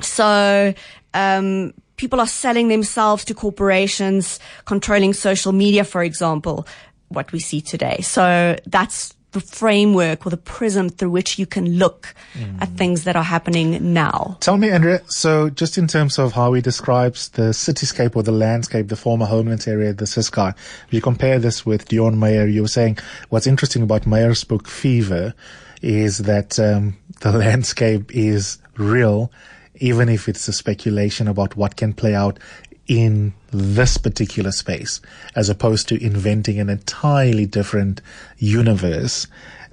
so, 0.00 0.74
um, 1.14 1.72
people 1.96 2.18
are 2.18 2.26
selling 2.26 2.68
themselves 2.68 3.24
to 3.26 3.34
corporations, 3.34 4.40
controlling 4.64 5.12
social 5.12 5.52
media, 5.52 5.84
for 5.84 6.02
example, 6.02 6.66
what 7.08 7.30
we 7.30 7.38
see 7.38 7.60
today. 7.60 8.00
So 8.00 8.56
that's 8.66 9.14
the 9.32 9.40
framework 9.40 10.26
or 10.26 10.30
the 10.30 10.36
prism 10.36 10.88
through 10.88 11.10
which 11.10 11.38
you 11.38 11.46
can 11.46 11.78
look 11.78 12.14
mm. 12.34 12.60
at 12.60 12.68
things 12.70 13.04
that 13.04 13.16
are 13.16 13.22
happening 13.22 13.92
now. 13.92 14.36
Tell 14.40 14.56
me, 14.56 14.70
Andrea, 14.70 15.02
so 15.06 15.50
just 15.50 15.78
in 15.78 15.86
terms 15.86 16.18
of 16.18 16.32
how 16.32 16.52
he 16.52 16.60
describes 16.60 17.28
the 17.30 17.50
cityscape 17.50 18.16
or 18.16 18.22
the 18.22 18.32
landscape, 18.32 18.88
the 18.88 18.96
former 18.96 19.26
homeland 19.26 19.66
area, 19.68 19.92
the 19.92 20.04
Ciskei, 20.04 20.50
if 20.50 20.92
you 20.92 21.00
compare 21.00 21.38
this 21.38 21.64
with 21.64 21.88
Deon 21.88 22.16
Meyer, 22.16 22.46
you 22.46 22.62
were 22.62 22.68
saying 22.68 22.98
what's 23.28 23.46
interesting 23.46 23.82
about 23.82 24.06
Meyer's 24.06 24.44
book 24.44 24.66
Fever 24.66 25.34
is 25.82 26.18
that 26.18 26.58
um, 26.58 26.96
the 27.20 27.32
landscape 27.32 28.14
is 28.14 28.58
real, 28.76 29.30
even 29.76 30.08
if 30.08 30.28
it's 30.28 30.46
a 30.48 30.52
speculation 30.52 31.28
about 31.28 31.56
what 31.56 31.76
can 31.76 31.92
play 31.92 32.14
out 32.14 32.38
in 32.86 33.32
this 33.52 33.96
particular 33.98 34.52
space 34.52 35.00
as 35.36 35.48
opposed 35.48 35.88
to 35.88 36.02
inventing 36.02 36.58
an 36.58 36.68
entirely 36.68 37.46
different 37.46 38.00
universe 38.38 39.26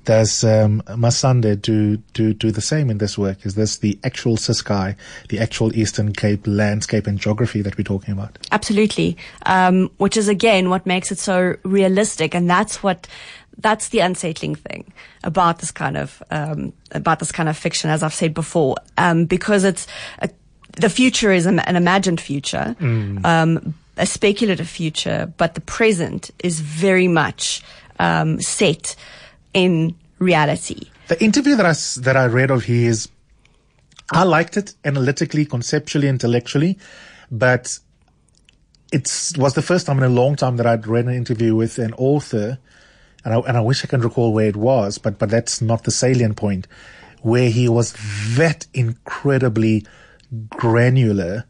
Does 0.07 0.45
um, 0.45 0.81
Masande 0.87 1.61
do, 1.61 1.97
do 2.13 2.33
do 2.33 2.49
the 2.49 2.61
same 2.61 2.89
in 2.89 2.97
this 2.97 3.17
work? 3.17 3.45
Is 3.45 3.55
this 3.55 3.79
the 3.79 3.99
actual 4.05 4.37
Ciskei, 4.37 4.95
the 5.27 5.37
actual 5.37 5.75
Eastern 5.75 6.13
Cape 6.13 6.47
landscape 6.47 7.07
and 7.07 7.19
geography 7.19 7.61
that 7.61 7.77
we're 7.77 7.83
talking 7.83 8.13
about? 8.13 8.37
Absolutely. 8.53 9.17
Um, 9.45 9.91
which 9.97 10.15
is 10.15 10.29
again 10.29 10.69
what 10.69 10.85
makes 10.85 11.11
it 11.11 11.19
so 11.19 11.57
realistic, 11.63 12.33
and 12.33 12.49
that's 12.49 12.81
what 12.81 13.05
that's 13.57 13.89
the 13.89 13.99
unsettling 13.99 14.55
thing 14.55 14.93
about 15.25 15.59
this 15.59 15.71
kind 15.71 15.97
of 15.97 16.23
um, 16.31 16.71
about 16.91 17.19
this 17.19 17.33
kind 17.33 17.49
of 17.49 17.57
fiction, 17.57 17.89
as 17.89 18.01
I've 18.01 18.13
said 18.13 18.33
before, 18.33 18.77
um, 18.97 19.25
because 19.25 19.65
it's 19.65 19.87
a, 20.19 20.29
the 20.79 20.89
future 20.89 21.31
is 21.31 21.45
an 21.45 21.59
imagined 21.75 22.21
future, 22.21 22.75
um, 23.23 23.73
a 23.97 24.05
speculative 24.05 24.67
future, 24.69 25.31
but 25.37 25.53
the 25.55 25.61
present 25.61 26.29
is 26.43 26.59
very 26.59 27.07
much 27.07 27.63
um, 27.99 28.39
set 28.41 28.95
in 29.53 29.95
reality. 30.19 30.81
The 31.07 31.21
interview 31.23 31.55
that 31.55 31.65
I 31.65 31.69
s- 31.71 31.95
that 31.95 32.15
I 32.15 32.25
read 32.27 32.51
of 32.51 32.63
his, 32.65 33.09
I 34.11 34.23
liked 34.23 34.55
it 34.57 34.75
analytically, 34.85 35.45
conceptually, 35.45 36.07
intellectually, 36.07 36.77
but 37.31 37.79
it 38.91 39.09
was 39.37 39.53
the 39.53 39.61
first 39.61 39.85
time 39.87 39.97
in 39.97 40.03
a 40.03 40.09
long 40.09 40.35
time 40.35 40.57
that 40.57 40.65
I'd 40.65 40.87
read 40.87 41.05
an 41.05 41.13
interview 41.13 41.55
with 41.55 41.77
an 41.79 41.93
author, 41.97 42.57
and 43.25 43.33
I, 43.33 43.37
and 43.39 43.57
I 43.57 43.61
wish 43.61 43.83
I 43.83 43.87
can 43.87 44.01
recall 44.01 44.31
where 44.31 44.47
it 44.47 44.55
was, 44.55 44.97
but 44.97 45.17
but 45.17 45.29
that's 45.29 45.61
not 45.61 45.83
the 45.83 45.91
salient 45.91 46.35
point, 46.37 46.67
where 47.21 47.49
he 47.49 47.67
was 47.67 47.93
that 48.35 48.67
incredibly 48.73 49.85
granular 50.49 51.45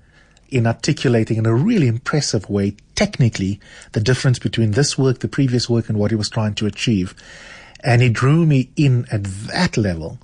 in 0.50 0.66
articulating 0.66 1.38
in 1.38 1.46
a 1.46 1.54
really 1.54 1.88
impressive 1.88 2.50
way, 2.50 2.76
technically, 2.96 3.60
the 3.92 4.00
difference 4.00 4.40
between 4.40 4.72
this 4.72 4.98
work, 4.98 5.20
the 5.20 5.28
previous 5.28 5.70
work, 5.70 5.90
and 5.90 5.98
what 5.98 6.12
he 6.12 6.16
was 6.16 6.30
trying 6.30 6.56
to 6.56 6.66
achieve. 6.66 7.14
And 7.84 8.02
he 8.02 8.10
drew 8.10 8.46
me 8.46 8.70
in 8.76 9.06
at 9.12 9.24
that 9.24 9.78
level. 9.78 10.20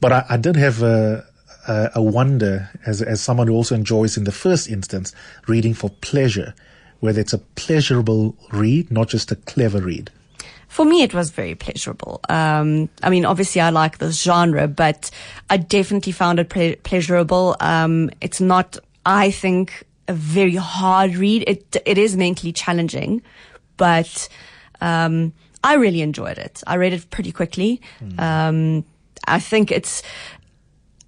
But 0.00 0.12
I, 0.12 0.24
I 0.30 0.36
did 0.36 0.56
have 0.56 0.82
a, 0.82 1.24
a, 1.66 1.90
a 1.96 2.02
wonder, 2.02 2.70
as, 2.86 3.02
as 3.02 3.20
someone 3.20 3.46
who 3.46 3.54
also 3.54 3.74
enjoys, 3.74 4.16
in 4.16 4.24
the 4.24 4.32
first 4.32 4.68
instance, 4.68 5.12
reading 5.46 5.74
for 5.74 5.90
pleasure, 5.90 6.54
whether 7.00 7.20
it's 7.20 7.32
a 7.32 7.38
pleasurable 7.38 8.36
read, 8.52 8.90
not 8.90 9.08
just 9.08 9.30
a 9.30 9.36
clever 9.36 9.80
read. 9.80 10.10
For 10.68 10.84
me, 10.84 11.02
it 11.02 11.14
was 11.14 11.30
very 11.30 11.54
pleasurable. 11.54 12.20
Um, 12.28 12.88
I 13.02 13.10
mean, 13.10 13.24
obviously, 13.24 13.60
I 13.60 13.70
like 13.70 13.98
this 13.98 14.22
genre, 14.22 14.68
but 14.68 15.10
I 15.50 15.56
definitely 15.56 16.12
found 16.12 16.38
it 16.38 16.48
ple- 16.50 16.76
pleasurable. 16.82 17.56
Um, 17.60 18.10
it's 18.20 18.40
not, 18.40 18.78
I 19.04 19.30
think, 19.30 19.84
a 20.06 20.12
very 20.12 20.54
hard 20.56 21.16
read. 21.16 21.44
It 21.46 21.76
it 21.86 21.98
is 21.98 22.16
mentally 22.16 22.52
challenging, 22.52 23.22
but 23.76 24.28
um, 24.80 25.32
I 25.64 25.74
really 25.74 26.02
enjoyed 26.02 26.38
it. 26.38 26.62
I 26.66 26.76
read 26.76 26.92
it 26.92 27.10
pretty 27.10 27.32
quickly. 27.32 27.80
Um, 28.18 28.84
I 29.26 29.40
think 29.40 29.72
it's. 29.72 30.02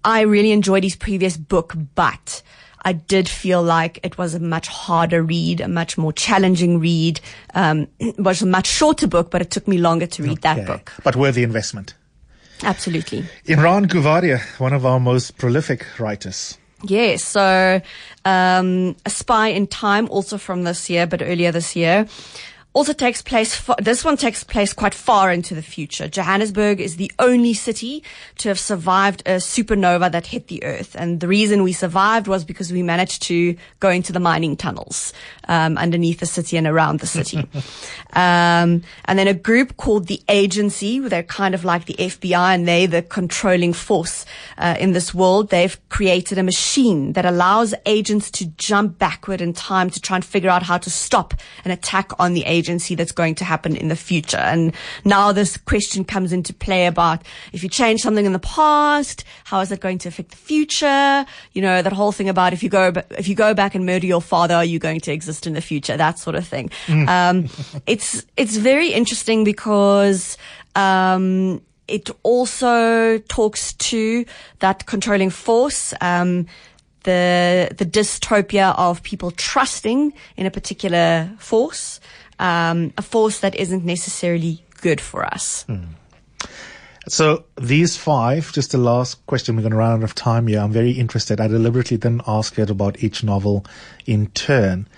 I 0.02 0.22
really 0.22 0.52
enjoyed 0.52 0.82
his 0.84 0.96
previous 0.96 1.36
book, 1.36 1.74
but 1.94 2.42
I 2.82 2.92
did 2.92 3.28
feel 3.28 3.62
like 3.62 4.00
it 4.02 4.18
was 4.18 4.34
a 4.34 4.40
much 4.40 4.68
harder 4.68 5.22
read, 5.22 5.60
a 5.60 5.68
much 5.68 5.98
more 5.98 6.12
challenging 6.12 6.80
read. 6.80 7.20
Um, 7.54 7.88
it 7.98 8.18
was 8.18 8.42
a 8.42 8.46
much 8.46 8.66
shorter 8.66 9.06
book, 9.06 9.30
but 9.30 9.42
it 9.42 9.50
took 9.50 9.68
me 9.68 9.78
longer 9.78 10.06
to 10.06 10.22
read 10.22 10.42
that 10.42 10.66
book. 10.66 10.92
But 11.04 11.16
worthy 11.16 11.42
investment. 11.42 11.94
Absolutely. 12.62 13.24
Imraan 13.46 13.86
Coovadia, 13.86 14.40
one 14.58 14.72
of 14.72 14.84
our 14.84 15.00
most 15.00 15.38
prolific 15.38 15.86
writers. 15.98 16.58
Yes. 16.82 17.24
So, 17.24 17.80
um, 18.24 18.96
A 19.04 19.10
Spy 19.10 19.48
in 19.48 19.66
Time, 19.66 20.08
also 20.10 20.38
from 20.38 20.64
this 20.64 20.88
year, 20.90 21.06
but 21.06 21.22
earlier 21.22 21.52
this 21.52 21.76
year. 21.76 22.06
Also 22.72 22.92
takes 22.92 23.20
place, 23.20 23.52
fa- 23.52 23.74
this 23.82 24.04
one 24.04 24.16
takes 24.16 24.44
place 24.44 24.72
quite 24.72 24.94
far 24.94 25.32
into 25.32 25.56
the 25.56 25.62
future. 25.62 26.06
Johannesburg 26.06 26.80
is 26.80 26.96
the 26.96 27.10
only 27.18 27.52
city 27.52 28.04
to 28.38 28.48
have 28.48 28.60
survived 28.60 29.22
a 29.26 29.38
supernova 29.38 30.12
that 30.12 30.28
hit 30.28 30.46
the 30.46 30.62
earth. 30.62 30.94
And 30.96 31.18
the 31.18 31.26
reason 31.26 31.64
we 31.64 31.72
survived 31.72 32.28
was 32.28 32.44
because 32.44 32.72
we 32.72 32.84
managed 32.84 33.22
to 33.22 33.56
go 33.80 33.90
into 33.90 34.12
the 34.12 34.20
mining 34.20 34.56
tunnels, 34.56 35.12
um, 35.48 35.76
underneath 35.78 36.20
the 36.20 36.26
city 36.26 36.56
and 36.56 36.66
around 36.68 37.00
the 37.00 37.08
city. 37.08 37.38
um, 38.12 38.84
and 39.04 39.18
then 39.18 39.26
a 39.26 39.34
group 39.34 39.76
called 39.76 40.06
the 40.06 40.22
Agency, 40.28 41.00
they're 41.00 41.24
kind 41.24 41.56
of 41.56 41.64
like 41.64 41.86
the 41.86 41.94
FBI 41.94 42.54
and 42.54 42.68
they're 42.68 42.86
the 42.86 43.02
controlling 43.02 43.72
force, 43.72 44.24
uh, 44.58 44.76
in 44.78 44.92
this 44.92 45.12
world. 45.12 45.50
They've 45.50 45.76
created 45.88 46.38
a 46.38 46.44
machine 46.44 47.14
that 47.14 47.24
allows 47.24 47.74
agents 47.84 48.30
to 48.32 48.46
jump 48.46 48.96
backward 48.96 49.40
in 49.40 49.54
time 49.54 49.90
to 49.90 50.00
try 50.00 50.14
and 50.14 50.24
figure 50.24 50.50
out 50.50 50.62
how 50.62 50.78
to 50.78 50.88
stop 50.88 51.34
an 51.64 51.72
attack 51.72 52.12
on 52.20 52.32
the 52.32 52.44
agency 52.44 52.59
that's 52.66 53.12
going 53.12 53.34
to 53.36 53.44
happen 53.44 53.76
in 53.76 53.88
the 53.88 53.96
future. 53.96 54.36
And 54.36 54.74
now 55.04 55.32
this 55.32 55.56
question 55.56 56.04
comes 56.04 56.32
into 56.32 56.52
play 56.52 56.86
about 56.86 57.22
if 57.52 57.62
you 57.62 57.68
change 57.68 58.00
something 58.00 58.26
in 58.26 58.32
the 58.32 58.38
past, 58.38 59.24
how 59.44 59.60
is 59.60 59.68
that 59.68 59.80
going 59.80 59.98
to 59.98 60.08
affect 60.08 60.30
the 60.30 60.36
future? 60.36 61.24
You 61.52 61.62
know, 61.62 61.82
that 61.82 61.92
whole 61.92 62.12
thing 62.12 62.28
about 62.28 62.52
if 62.52 62.62
you 62.62 62.68
go, 62.68 62.92
if 63.18 63.28
you 63.28 63.34
go 63.34 63.54
back 63.54 63.74
and 63.74 63.86
murder 63.86 64.06
your 64.06 64.22
father, 64.22 64.54
are 64.54 64.64
you 64.64 64.78
going 64.78 65.00
to 65.00 65.12
exist 65.12 65.46
in 65.46 65.54
the 65.54 65.60
future? 65.60 65.96
That 65.96 66.18
sort 66.18 66.36
of 66.36 66.46
thing. 66.46 66.70
Um, 67.08 67.48
it's, 67.86 68.24
it's 68.36 68.56
very 68.56 68.88
interesting 68.88 69.44
because, 69.44 70.36
um, 70.74 71.62
it 71.88 72.08
also 72.22 73.18
talks 73.18 73.72
to 73.74 74.24
that 74.60 74.86
controlling 74.86 75.30
force, 75.30 75.92
um, 76.00 76.46
the 77.02 77.68
the 77.76 77.86
dystopia 77.86 78.74
of 78.78 79.02
people 79.02 79.30
trusting 79.30 80.12
in 80.36 80.46
a 80.46 80.50
particular 80.50 81.30
force, 81.38 82.00
um, 82.40 82.92
a 82.96 83.02
force 83.02 83.38
that 83.40 83.54
isn't 83.54 83.84
necessarily 83.84 84.64
good 84.80 85.00
for 85.00 85.24
us. 85.24 85.66
So 87.06 87.44
these 87.56 87.96
five, 87.96 88.52
just 88.52 88.72
the 88.72 88.78
last 88.78 89.24
question, 89.26 89.56
we're 89.56 89.62
going 89.62 89.72
to 89.72 89.78
run 89.78 89.92
out 89.92 90.02
of 90.02 90.14
time 90.14 90.46
here. 90.46 90.60
I'm 90.60 90.72
very 90.72 90.92
interested. 90.92 91.40
I 91.40 91.48
deliberately 91.48 91.98
didn't 91.98 92.22
ask 92.26 92.58
it 92.58 92.70
about 92.70 93.02
each 93.04 93.22
novel 93.22 93.64
in 94.06 94.28
turn. 94.28 94.88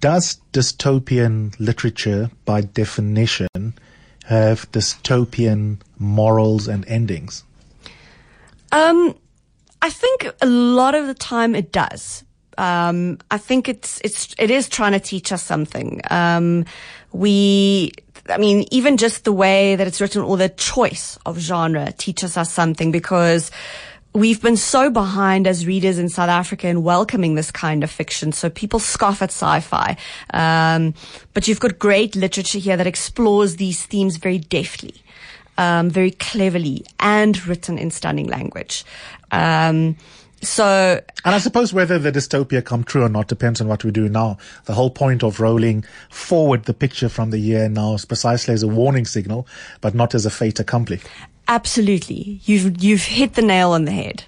Does 0.00 0.40
dystopian 0.52 1.58
literature, 1.58 2.30
by 2.44 2.60
definition, 2.60 3.74
have 4.24 4.70
dystopian 4.72 5.80
morals 5.98 6.68
and 6.68 6.86
endings? 6.86 7.44
Um, 8.72 9.16
I 9.80 9.90
think 9.90 10.28
a 10.42 10.46
lot 10.46 10.94
of 10.94 11.06
the 11.06 11.14
time 11.14 11.54
it 11.54 11.72
does. 11.72 12.24
Um, 12.58 13.18
I 13.30 13.38
think 13.38 13.68
it's 13.68 14.00
it's 14.04 14.34
it 14.38 14.50
is 14.50 14.68
trying 14.68 14.92
to 14.92 15.00
teach 15.00 15.32
us 15.32 15.42
something. 15.42 16.00
Um, 16.10 16.64
we, 17.12 17.92
I 18.28 18.36
mean, 18.36 18.66
even 18.70 18.96
just 18.96 19.24
the 19.24 19.32
way 19.32 19.76
that 19.76 19.86
it's 19.86 20.00
written 20.00 20.22
or 20.22 20.36
the 20.36 20.50
choice 20.50 21.18
of 21.24 21.38
genre 21.38 21.92
teaches 21.92 22.36
us 22.36 22.52
something 22.52 22.90
because 22.90 23.50
we've 24.12 24.42
been 24.42 24.56
so 24.56 24.90
behind 24.90 25.46
as 25.46 25.66
readers 25.66 25.98
in 25.98 26.08
South 26.08 26.28
Africa 26.28 26.68
in 26.68 26.82
welcoming 26.82 27.36
this 27.36 27.50
kind 27.50 27.84
of 27.84 27.90
fiction. 27.90 28.32
So 28.32 28.50
people 28.50 28.80
scoff 28.80 29.22
at 29.22 29.30
sci-fi, 29.30 29.96
um, 30.34 30.94
but 31.34 31.46
you've 31.46 31.60
got 31.60 31.78
great 31.78 32.16
literature 32.16 32.58
here 32.58 32.76
that 32.76 32.86
explores 32.86 33.56
these 33.56 33.86
themes 33.86 34.16
very 34.16 34.38
deftly 34.38 34.94
um, 35.58 35.90
very 35.90 36.12
cleverly 36.12 36.86
and 37.00 37.46
written 37.46 37.76
in 37.76 37.90
stunning 37.90 38.28
language. 38.28 38.84
Um, 39.30 39.96
so 40.42 41.00
And 41.24 41.34
I 41.34 41.38
suppose 41.38 41.72
whether 41.72 41.98
the 41.98 42.12
dystopia 42.12 42.64
come 42.64 42.84
true 42.84 43.04
or 43.04 43.08
not 43.08 43.28
depends 43.28 43.60
on 43.60 43.68
what 43.68 43.84
we 43.84 43.90
do 43.90 44.08
now. 44.08 44.38
The 44.64 44.74
whole 44.74 44.90
point 44.90 45.22
of 45.22 45.40
rolling 45.40 45.84
forward 46.10 46.64
the 46.64 46.74
picture 46.74 47.08
from 47.08 47.30
the 47.30 47.38
year 47.38 47.68
now 47.68 47.94
is 47.94 48.04
precisely 48.04 48.54
as 48.54 48.62
a 48.62 48.68
warning 48.68 49.04
signal, 49.06 49.46
but 49.80 49.94
not 49.94 50.14
as 50.14 50.26
a 50.26 50.30
fait 50.30 50.60
accompli. 50.60 51.00
absolutely, 51.48 52.40
you've 52.44 52.82
you've 52.82 53.02
hit 53.04 53.34
the 53.34 53.42
nail 53.42 53.72
on 53.72 53.84
the 53.84 53.92
head. 53.92 54.24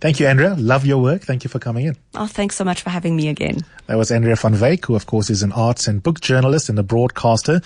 Thank 0.00 0.20
you, 0.20 0.26
Andrea. 0.26 0.54
Love 0.58 0.84
your 0.84 0.98
work. 0.98 1.22
Thank 1.22 1.42
you 1.42 1.50
for 1.50 1.58
coming 1.58 1.86
in. 1.86 1.96
Oh, 2.14 2.26
thanks 2.26 2.54
so 2.54 2.64
much 2.64 2.82
for 2.82 2.90
having 2.90 3.16
me 3.16 3.28
again. 3.28 3.64
That 3.86 3.96
was 3.96 4.10
Andrea 4.10 4.36
van 4.36 4.54
Wyk, 4.54 4.84
who 4.84 4.94
of 4.94 5.06
course 5.06 5.30
is 5.30 5.42
an 5.42 5.52
arts 5.52 5.88
and 5.88 6.02
book 6.02 6.20
journalist 6.20 6.68
and 6.68 6.78
a 6.78 6.82
broadcaster. 6.82 7.60